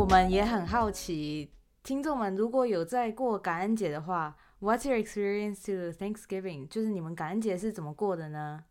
[0.02, 1.52] 我们也很好奇，
[1.84, 6.68] 听众们如果有在过感恩节的话，What's your experience to Thanksgiving？
[6.68, 8.64] 就是你们感恩节是怎么过的呢？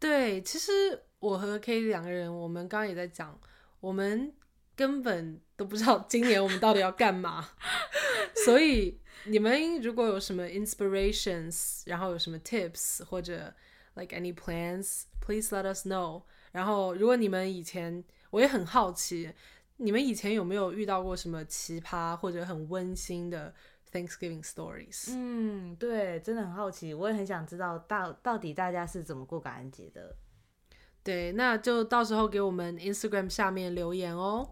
[0.00, 0.72] 对，其实
[1.18, 3.38] 我和 K 两个人，我们刚刚也在讲，
[3.80, 4.32] 我们
[4.74, 7.50] 根本都不知道今年我们到底要干嘛。
[8.46, 13.54] 所以你们如果有什么 inspirations，然后有什么 tips 或者
[13.94, 16.22] like any plans，please let us know。
[16.52, 19.34] 然后如果你们以前，我也很好奇。
[19.78, 23.52] 你们以前有没有遇到过什么奇葩或者很温馨的
[23.92, 25.10] Thanksgiving stories。
[25.10, 30.16] 嗯，对，真的很好奇，我也很想知道到到底大家是怎么过感恩节的。
[31.02, 34.48] 对，那就到时候给我们 Instagram 下面留言哦。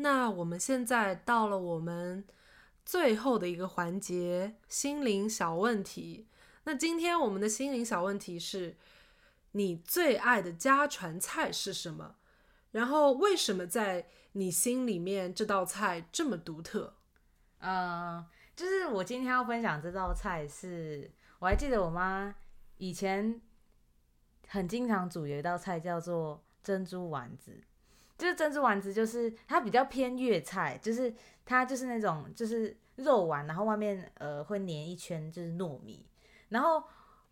[0.00, 2.24] 那我们现在到了我们
[2.84, 6.26] 最后的一个环节——心灵小问题。
[6.64, 8.76] 那今天我们的心灵小问题是：
[9.52, 12.16] 你最爱的家传菜是什么？
[12.72, 16.94] 然后为什么在你心里面这道菜这么独特？
[17.58, 18.24] 嗯，
[18.56, 21.10] 就是我今天要分享这道菜是，
[21.40, 22.34] 我还记得我妈
[22.78, 23.40] 以前
[24.48, 27.62] 很经常煮有一道菜叫做珍珠丸子，
[28.20, 31.12] 就是珍珠丸子，就是它比较偏粤菜，就是
[31.46, 36.06] 它就是那种就是肉丸，然后外面呃会粘一圈就是糯米，
[36.50, 36.82] 然后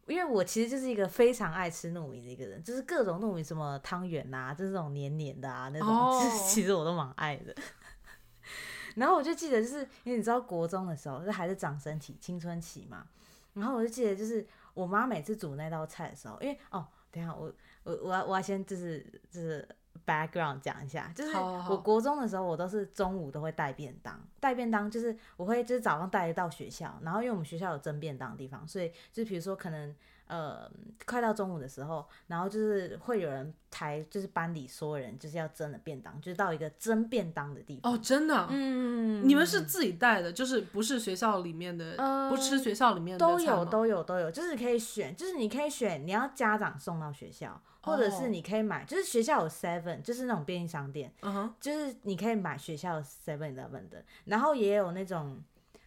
[0.06, 7.54] 因为我其实就是一个非常爱吃糯米的一个人，就是各种糯米什么汤圆呐，就是这种黏黏的啊那种，哦其实我都蛮爱的。
[8.96, 13.06] 然后我就记得，就是因为你知道国中的时候，就还是长身体、青春期嘛。
[13.52, 17.52] 然后我就记得，就是我妈每次煮那道菜的时候，因为哦，等一下我
[17.84, 19.68] 我我要我要先就是就是
[20.06, 29.94] background 讲一下，就是我国中的时候，我都是中午都会带便当，带便当就是我会就是早上带到学校，然后因为我们学校有蒸便当的地方，所以就比如说可能
[30.26, 30.70] 呃
[31.06, 37.92] 快到中午的时候，然后就是会有人抬，就是班里所有人就是要蒸的便当，就是到一个蒸便当的地方。
[37.92, 51.12] 哦，真的啊、嗯，你们是自己带的，就是不是学校里面的，呃不吃学校里面的都有都有都有，就是可以选，就是你可以选你要家长送到学校，或者哦是你可以买，就是学校有 Seven，就是那种便利商店，
[51.58, 55.42] 就是你可以买学校 Seven Eleven 的，然后也有那种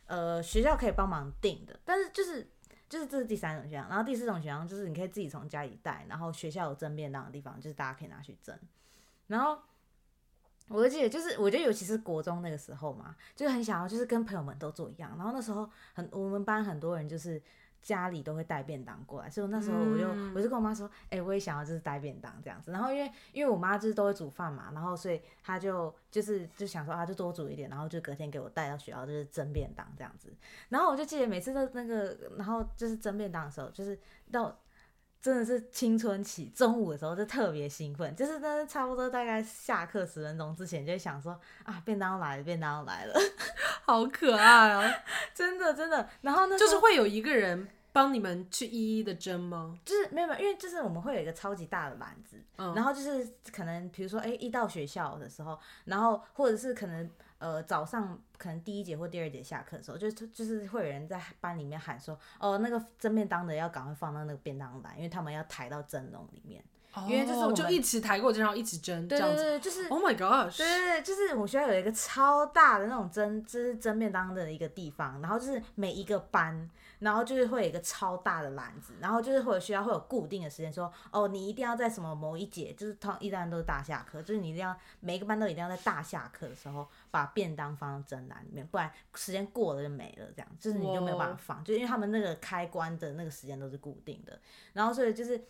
[0.08, 2.50] 呃学校可以帮忙订的，但是就是
[2.90, 8.58] 就是这是第三种选项，然后第四种选项就是你可以自己从家里带，然后学校有蒸便当的地方，就是大家可以拿去蒸，
[9.28, 9.58] 然后。
[10.68, 15.14] 我就记得，就是我觉得尤其是国中那个时候嘛，就是很想要，就是跟朋友们都做一样。
[15.18, 17.42] 然后那时候很，我们班很多人就是
[17.82, 22.72] 家里都会带便当过来，所以那时候我就、嗯我就跟我妈说，哎、我也想要就是带便当这样子。
[22.72, 30.34] 然后因为因为我妈就是都会煮饭嘛，然后所以她就就是就想说啊，就多煮一点，然后就隔天给我带到学校就是蒸便当这样子。
[30.70, 34.00] 然后我就记得每次都那个，然后就是蒸便当的时候，就是
[34.32, 34.58] 到。
[35.22, 43.14] 真的是青春期，中午的时候就特别兴奋，就是那差不多大概下课十分钟之前，就想说啊，便当来了，便当来了，
[43.86, 44.84] 好可爱啊！
[45.34, 46.10] 真的真的。
[46.22, 49.78] 然后呢，就是会有一个人帮你们去一一的蒸吗？
[49.86, 57.08] 就是没有没有，因为就是我们会有一个超级大的篮子，嗯然后就是可能比如说哎、一到学校的时候，然后或者是可能
[57.42, 66.64] 呃早上可能第一节或第二节下课的时候，就就是会有人在班里面喊说哦那个蒸便当的要赶快放到那个便当篮，因为他们要抬到蒸笼里面。
[67.08, 69.36] 因为就是我们哦就一起抬过去，然后一起蒸，这样子。
[69.36, 69.88] 对对对，就是。
[69.88, 70.58] Oh my gosh！
[70.58, 76.70] 对对对，就是我们学校有一个超大的那种蒸，就是蒸便当的一个地方，然后就是每一个班，
[77.02, 94.40] 然后就是会有一个超大的篮子，然后就是会有学校会有固定的时间说，哦，你一定要在什么某一节，就是通一般都是大下课，就是你一定要每一个班都一定要在大下课的时候把便当放到蒸篮里面，不然时间过了就没了，这样就是你就没有办法放，就因为他们那个开关的那个时间都是固定的，
[94.74, 95.44] 然后所以就是。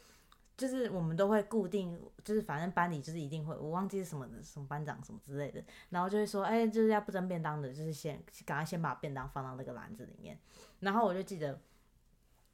[0.62, 10.38] 就是我们都会固定，就是反正班里就是一定会，我忘记是什么什么班长什么之类的，然后就会说，哎、就是要不蒸便当的，就是先赶快先把便当放到那个篮子里面。
[10.82, 11.60] 然后我就记得，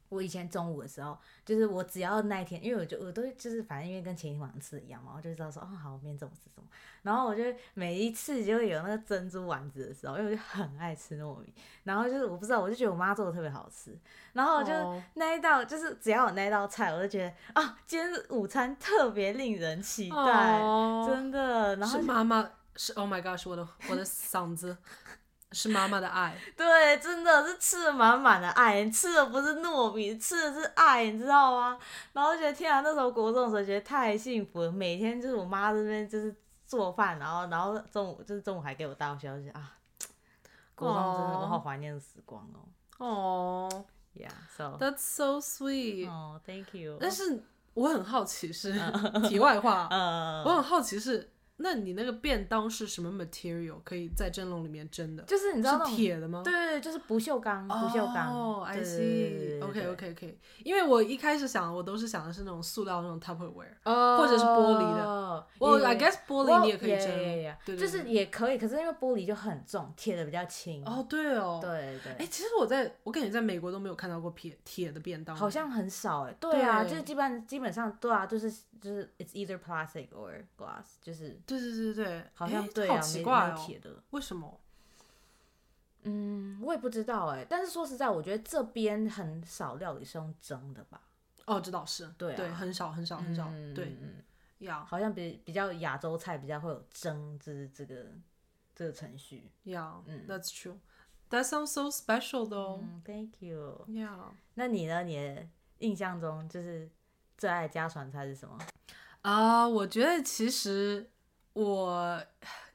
[0.08, 6.68] 我以前中午的时候，就是我只要那一天，因为我就我都就是反正因为跟前一天晚上吃的一样嘛，我就知道说，哦好，我明天中午吃什么。
[7.02, 7.42] 然后我就
[7.74, 11.52] 每一次就会有那个珍珠丸子的时候，因为我就很爱吃糯米，
[11.84, 13.96] 然后就是我不知道，我就觉得我妈做的特别好吃，
[14.32, 14.72] 然后我就。
[14.72, 20.16] 哦那一道就是只要有那道菜，我就觉得啊，今天午餐特别令人期待，
[20.60, 21.76] 哦真的。
[21.76, 23.38] 然后是妈妈，是 Oh my God！
[23.38, 24.76] 是我的我的嗓子
[25.52, 26.36] 是妈妈的爱。
[26.56, 31.78] 对，真的是吃的满满的爱，吃的不是糯米，吃的是爱，你知道吗？
[32.12, 36.34] 然后觉得天啊，那时候国中的时候觉得太幸福了，每天就是我妈这边就是
[36.66, 39.72] 做饭，然后然后中午就是中午还给我带到学校，就觉得啊，
[40.74, 42.68] 国中真的我好哦怀念的时光哦。
[42.98, 46.98] 哦、Yeah，so t h a t s so sweet、哦，Thank you。
[47.00, 47.42] 但是
[47.74, 48.72] 我很好奇是
[49.28, 51.30] 题外话，呃，我很好奇是
[51.60, 55.22] 那你那个便当是什么 material 可以在蒸笼里面蒸的？
[55.24, 56.42] 就是你知道那铁的吗？
[56.44, 58.32] 对对对，就是不锈钢，不锈钢。
[58.32, 59.64] 哦，I 对对 see。
[59.64, 60.38] OK OK OK。
[60.64, 63.74] 因为我一开始想，我都是想的是那种塑料那种 Tupperware。
[63.84, 70.84] 哦，或者是玻璃的我也 I guess 玻璃你也可以蒸 yeah, yeah, yeah，对对就是也可以，可是因为玻璃就很重，铁的比较轻。
[70.84, 71.58] 哦，对哦。。
[71.60, 75.34] 对对，哎，其实我在我感觉在美国都没有看到过铁铁的便当。
[75.34, 76.36] 好像很少哎。
[76.38, 78.50] 对啊，对就是基本基本上对啊，就是
[78.80, 83.54] 就是 it's either plastic or glass，就是对对对对，好像对啊，没奇怪哦。
[83.54, 84.02] 没有铁的。
[84.10, 84.60] 为什么？
[86.04, 91.02] 嗯，我也不知道哎，但是说实在，我觉得这边很少料理是用蒸的吧？
[91.46, 92.06] 哦，这倒是。
[92.16, 93.48] 对啊对，很少很少很少。
[93.50, 94.24] 嗯对嗯嗯
[94.66, 98.06] 呀好像比比较亚洲菜比较会有蒸这这个
[98.74, 99.50] 这个程序。
[99.64, 100.76] 呀嗯，That's true.
[101.30, 102.80] That sounds so special though.
[102.80, 103.84] 嗯，Thank you。
[103.88, 104.32] Yeah.
[104.54, 105.02] 那你呢？
[105.02, 105.46] 你的
[105.78, 106.90] 印象中就是
[107.36, 108.58] 最爱家传菜是什么？
[109.22, 111.10] 啊、我觉得其实
[111.52, 112.22] 我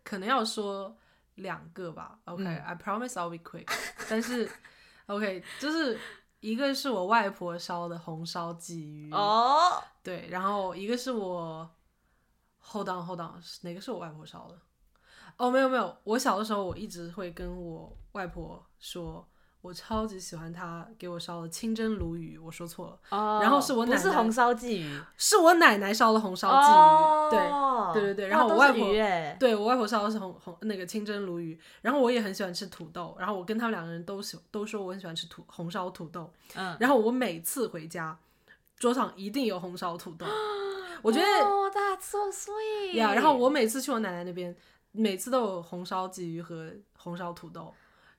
[0.04, 0.96] 可能要说
[1.36, 2.20] 两个吧。
[2.26, 3.68] OK，I、promise I'll be quick。
[4.10, 4.50] 但是
[5.08, 6.00] OK，就是
[6.40, 11.70] 一个是我外婆烧的红烧鲫鱼，哦，对，然后一个是我
[12.60, 14.60] hold on hold on，哪个是我外婆烧的？
[15.38, 19.28] 哦，没有没有，我小的时候我一直会跟我外婆说。
[19.64, 28.86] 我超级喜欢他给我烧的清蒸鲈鱼，我说错了，哦然后是我奶奶不是红烧鲫鱼，是我奶奶烧的红烧鲫鱼，对，哦对对对然后我外婆
[29.40, 38.20] 对我外婆烧的是红红那个清蒸鲈鱼，然后我也很喜欢吃土豆，然后我跟他们两个人都喜都说我很喜欢吃土红烧土豆，嗯，然后我每次回家
[38.78, 40.26] 桌上一定有红烧土豆，
[41.02, 44.54] 我觉得哦，That's so sweet 呀然后我每次去我奶奶那边，
[44.92, 47.74] 每次都有红烧鲫鱼和红烧土豆，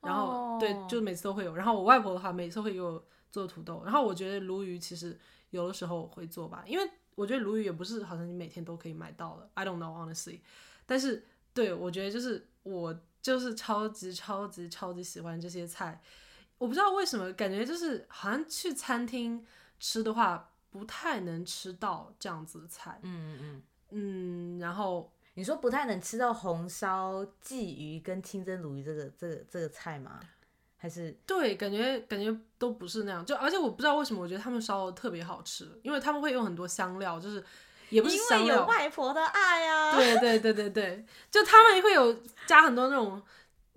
[0.05, 5.19] 然后、对哦，就每次都会有，然后我外婆的话每次会给我做土豆，然后我觉得鲈鱼其实
[5.51, 10.41] 有的时候会做吧，因为我觉得鲈鱼也不是好像你每天都可以买到的，I don't know honestly，
[10.87, 16.01] 但是对我觉得就是我就是超级超级超级喜欢这些菜，
[16.59, 19.45] 我不知道为什么感觉就是好像去餐厅
[19.79, 23.63] 吃的话不太能吃到这样子的菜，嗯嗯嗯，
[24.57, 30.21] 嗯，然后你说不太能吃到红烧鲫鱼跟清蒸鲈鱼这个这个这个菜吗？
[30.77, 37.43] 还是对，感觉感觉都不是那样，就而且我不知道为什么，我觉得他们烧的特别好吃，因为他们会用很多香料，就是
[37.89, 39.97] 也不是因为有，外婆的爱啊？
[39.97, 42.15] 对对对对对，就他们会有
[42.47, 43.23] 加很多那种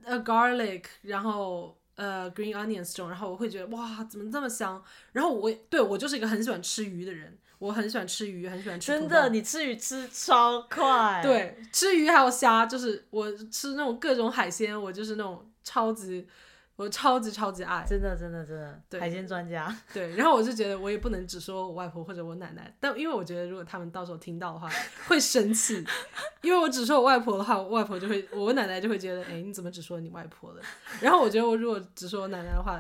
[0.03, 4.83] 呃 garlic，然后呃 green onions 这种，然后我会觉得哇，怎么这么香？
[5.13, 16.27] 然后我对我就是一个很喜欢吃鱼的人，我很喜欢吃鱼，很喜欢吃真的，你吃鱼吃超快。，对，吃鱼还有虾，就是我吃那种各种海鲜，我就是那种超级，
[16.75, 17.83] 我超级超级爱。
[17.87, 19.75] 真的真的真的，对海鲜专家。
[19.91, 24.69] 对，然后我就觉得我也不能只说我外婆或者我奶奶，但因为我觉得如果他们到时候听到的话
[25.07, 25.83] 会生气，
[26.43, 30.61] 因为我只说我外婆的话，我外婆就会，我奶奶就会觉得，哎，你怎么只说你外婆的？
[31.01, 32.79] 然后我觉得我如果只说我奶奶的话，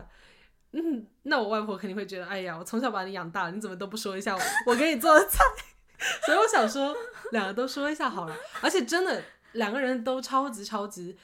[0.71, 5.43] 嗯， 那我外婆肯定会觉得，哎呀，我从小把你养大，你怎么都不说一下我我给你做的菜？
[6.25, 6.95] 所以我想说，
[7.31, 11.17] 两个都说一下好了，而且真的两个人都超级超级，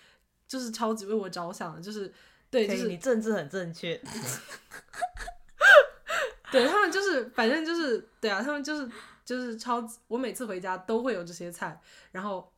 [0.47, 2.11] 就是超级为我着想的，就是
[2.49, 3.99] 对，就是你政治很正确。
[6.51, 8.87] 对他们就是，反正就是，对啊，他们就是
[9.25, 11.79] 就是超级，我每次回家都会有这些菜，
[12.11, 12.52] 然后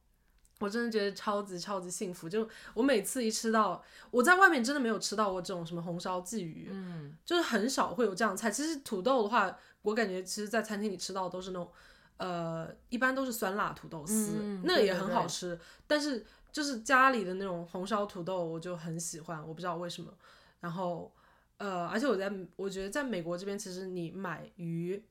[0.59, 2.29] 我真的觉得超级超级幸福。
[2.29, 8.49] 就我每次一吃到，我在外面真的没有吃到过这种什么红烧鲫鱼，嗯，就是很少会有这样的菜。
[8.49, 11.69] 其实土豆的话，我感觉其实，在餐厅里吃到都是那种，
[12.17, 15.59] 呃，一般都是酸辣土豆丝，嗯那也很对对对好吃。
[15.85, 20.13] 但是就是家里的那种红烧土豆，我就很喜欢，我不知道为什么。
[20.61, 21.13] 然后，
[21.57, 25.03] 呃，而且我在我觉得在美国这边，其实你买鱼，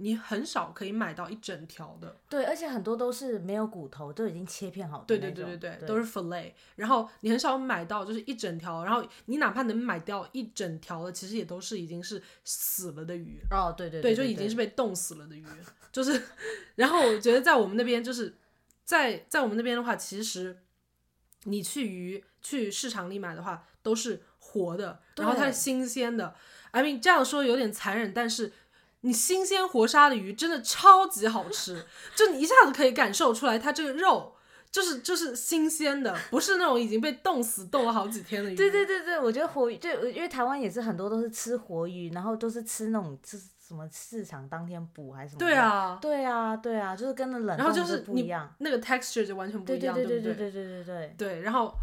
[0.00, 2.16] 你很少可以买到一整条的。
[2.28, 5.18] 对，而且很多都是没有骨头，都已经切片好的对。
[5.18, 15.44] 对对对对，对都是 fillet，然后你很少买到就是一整条，然后你哪怕能买掉一整条的，其实也都是已经是死了的鱼，哦，对对对，对，就已经是被冻死了的鱼，
[15.92, 16.22] 就是，
[16.76, 18.36] 然后我觉得在我们那边就是
[18.84, 20.56] 在在我们那边的话，其实
[21.44, 26.34] 你去鱼去市场里买的话都是活的，然后它是新鲜的。
[26.70, 28.52] I mean 这样说有点残忍，但是
[29.02, 31.84] 你新鲜活杀的鱼真的超级好吃，
[32.14, 34.34] 就你一下子可以感受出来它这个肉。
[34.70, 38.54] 就是就是新鲜的，不是那种已经被冻死冻了好几天的鱼。
[38.54, 45.38] 对对对对，我觉得活鱼，就因为台湾也是很多都是吃活鱼，然后都是吃那种就是什么市场当天捕还是什么。
[45.38, 48.54] 对，啊，对啊，对啊，就是跟那冷然后冻就是你不一样。
[48.58, 51.14] 那个 texture 就完全不对对一样，对对对对对对对对。
[51.16, 51.74] 对，然后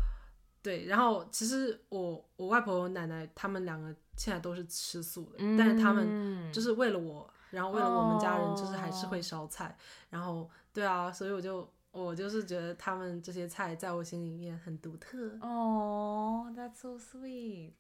[0.61, 9.77] 对，然后其实我我外婆、我奶奶他们两个现在都是吃素的，但是他们们就是为了我，然后为了我们家人，就是还是哦会烧菜。
[10.09, 15.37] 然后对啊，所以我就我就是觉得他们这些菜在我心里面很独特。
[15.41, 17.71] 哦、t h a t s so sweet。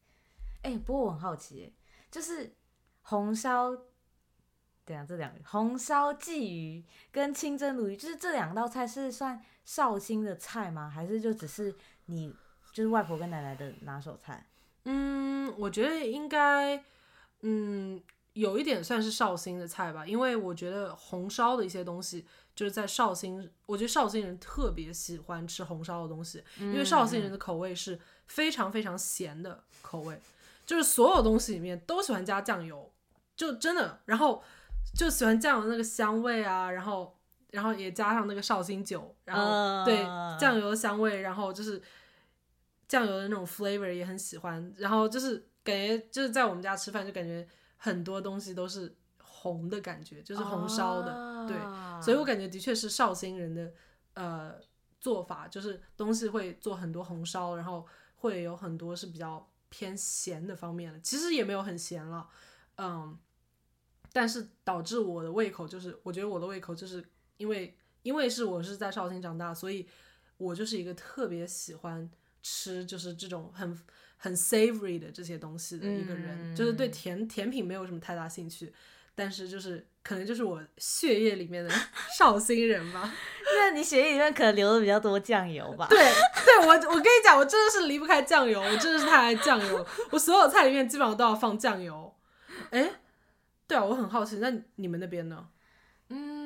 [0.61, 1.73] 哎、不过我很好奇耶，
[2.09, 2.53] 就是
[3.03, 3.75] 红烧，
[4.83, 10.89] 等一下这两个红烧鲫鱼跟清蒸鲈鱼，就是这两道菜是算绍兴的菜吗？
[10.89, 11.75] 还是就只是
[12.05, 12.33] 你
[12.73, 14.45] 就是外婆跟奶奶的拿手菜？
[14.85, 16.83] 嗯，我觉得应该，
[17.41, 18.01] 嗯，
[18.33, 22.25] 有一点算是绍兴的菜吧，因为我觉得红烧的一些东西，
[22.55, 30.19] 就是在绍兴，我觉得绍兴人特别喜欢吃红烧的东西，因为绍兴人的口味是非常非常咸的口味，
[30.65, 32.91] 就是所有东西里面都喜欢加酱油，
[33.35, 34.43] 就真的，然后
[34.93, 37.17] 就喜欢酱油那个香味啊，然后
[37.51, 41.81] 然后也加上那个绍兴酒，然后、对嗯酱油的香味，然后就是
[42.87, 51.99] 酱油的那种 flavor 也很喜欢，然后就是感觉就是在我们家吃饭就感觉很多东西都是红的感觉，就是红烧的，对，啊。
[52.01, 53.73] 所以我感觉的确是绍兴人的
[54.13, 54.55] 呃
[54.99, 62.27] 做法，就是东西会做很多红烧，然后会有很多是比较偏咸的方面的，其实也没有很咸了，
[62.77, 63.17] 嗯，
[64.13, 67.03] 但是导致我的胃口就是，我觉得我的胃口就是
[67.37, 69.87] 因为因为是我是在绍兴长大，所以
[70.37, 72.09] 我就是一个特别喜欢
[72.47, 73.75] 吃就是这种很
[74.17, 78.71] 很 savory 的这些东西的一个人，就是对甜甜品没有什么太大兴趣，
[79.15, 81.71] 但是就是可能就是我血液里面的
[82.15, 83.11] 绍兴人吧。
[83.57, 85.87] 那你血液里面可能流的比较多酱油吧？
[85.89, 92.15] 对，对我我跟你讲，我真的是离不开酱油，我真的是太爱酱油，我所有菜里面基本上都要放酱油。
[92.69, 93.01] 哎，
[93.67, 95.47] 对啊，我很好奇，那你们那边呢？
[96.09, 96.44] 嗯，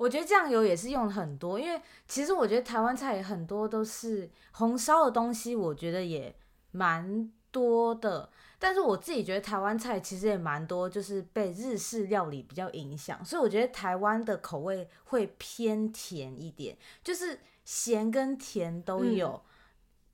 [0.00, 1.78] 我觉得酱油也是用很多，因为
[2.08, 6.34] 其实我觉得台湾菜很多都是红烧的东西，我觉得也
[6.70, 8.30] 蛮多的。
[8.58, 16.74] 但是我自己觉得台湾菜其实也蛮多，就是被日式料理比较影响，所以我觉得台湾的口味会偏甜一点，
[17.04, 19.42] 就是咸跟甜都有。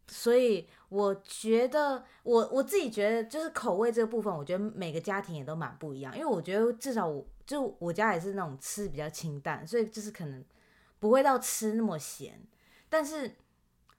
[0.08, 6.12] 所以我觉得，我我自己觉得，就是口味这个部分，我觉得每个家庭也都蛮不一样。
[6.12, 10.44] 因为我觉得至少我就我家也是那种吃比较清淡，所以就是可能
[10.98, 12.40] 不会到吃那么咸。
[12.88, 13.36] 但是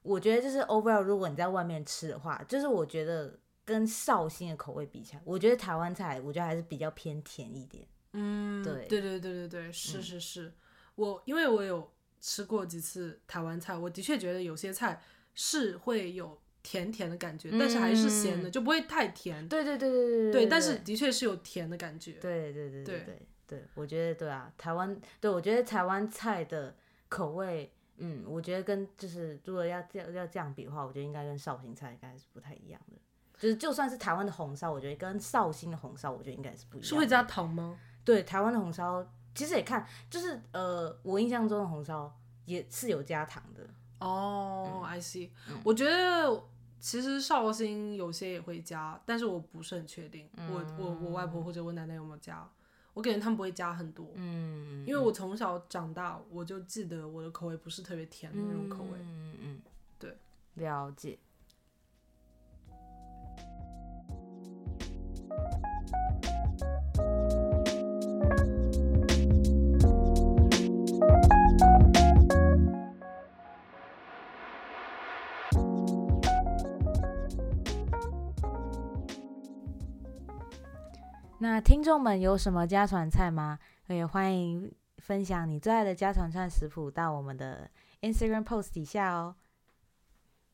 [0.01, 7.87] 我觉得就是 overall，如果你在外面吃的话，就是我觉得跟绍兴的口味比起来，我觉得台湾菜我觉得还是比较偏甜一点。
[8.13, 10.53] 嗯，对对对对对对，是嗯是是，
[10.95, 15.01] 我因为我有吃过几次台湾菜，我的确觉得有些菜
[15.35, 19.47] 是会有甜甜的感觉，但是还是咸的，嗯就不会太甜。
[19.47, 22.13] 对对对对对对，但是的确是有甜的感觉。
[22.13, 26.75] 对对对对对对对，我觉得对啊，台湾对我觉得台湾菜的
[27.07, 32.97] 口味，嗯，我觉得跟就是如果要这样要这样比的话，我觉得应该跟绍兴菜应该是不太一样的。
[33.39, 36.87] 就是就算是台湾的红烧，我觉得跟绍兴的红烧，我觉得应该是不一样。
[36.87, 37.77] 是会加糖吗？
[38.03, 42.11] 对台湾的红烧，其实也看，就是呃，我印象中的红烧
[42.45, 43.63] 也是有加糖的。
[43.99, 46.43] 哦、i see、嗯我觉得
[46.79, 50.29] 其实绍兴有些也会加，但是我不是很确定。
[50.35, 52.47] 我我我外婆或者我奶奶有没有加？
[52.97, 58.97] 我感觉他们不会加很多，嗯，因为我从小长大，我就记得我的口味不是特别甜的那种口味。
[58.99, 59.61] 嗯嗯嗯，
[59.99, 60.17] 对，
[60.55, 61.19] 了解。
[81.39, 83.59] 那听众们有什么家传菜吗？
[83.87, 87.69] 也欢迎分享你最爱的家传菜食谱到我们的
[88.01, 89.35] Instagram post 底下哦。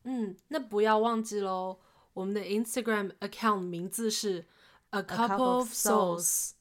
[0.04, 1.78] 嗯，那不要忘记喽，
[2.12, 4.44] 我们的 Instagram account 名字是
[4.90, 6.52] A cup of of Souls。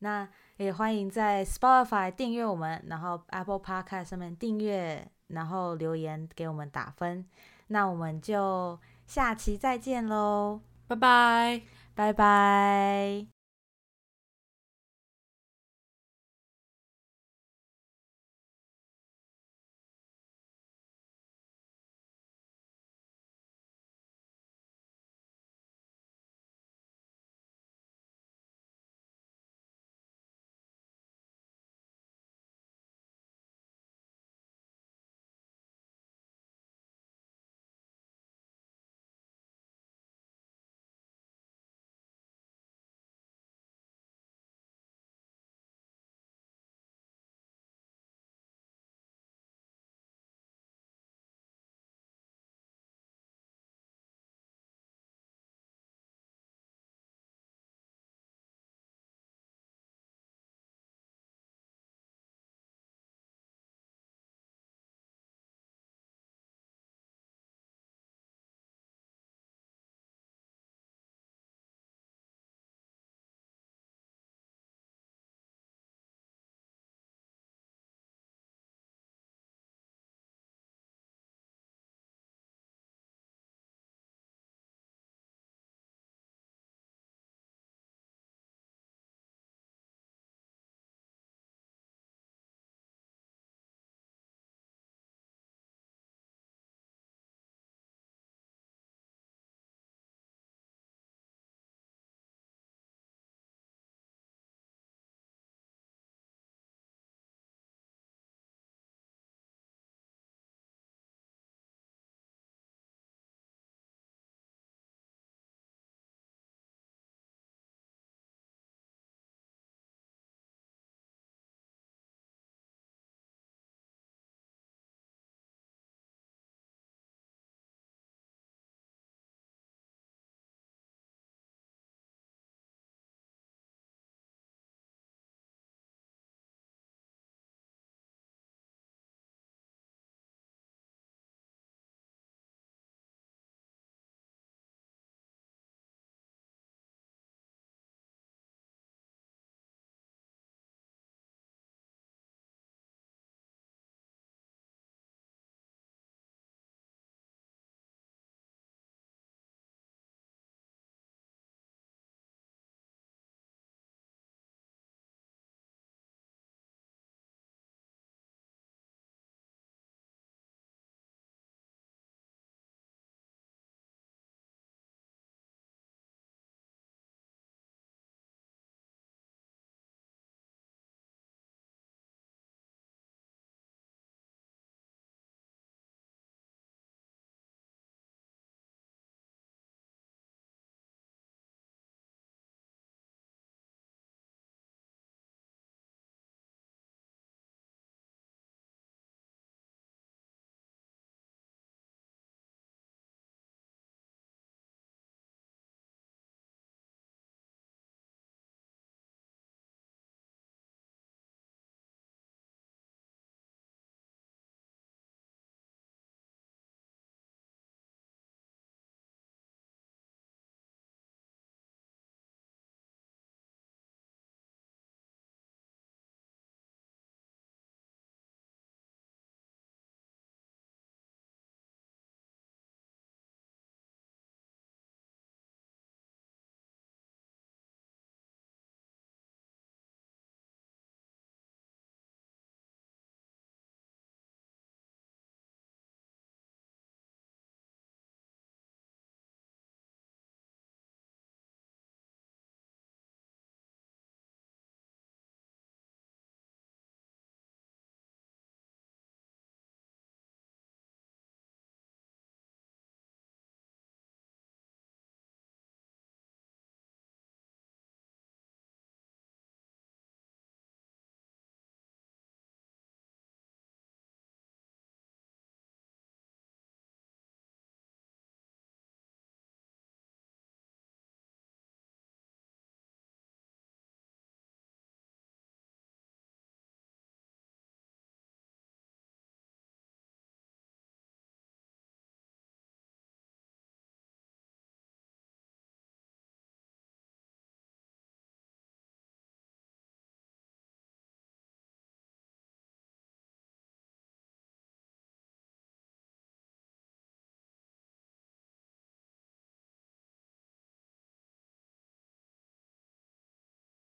[0.00, 7.24] 那也欢迎在 Spotify 订阅我们，然后 Apple Podcast 上面订阅，然后留言给我们打分。
[7.68, 11.75] 那我们就下期再见喽，拜拜。
[11.96, 13.35] 拜拜。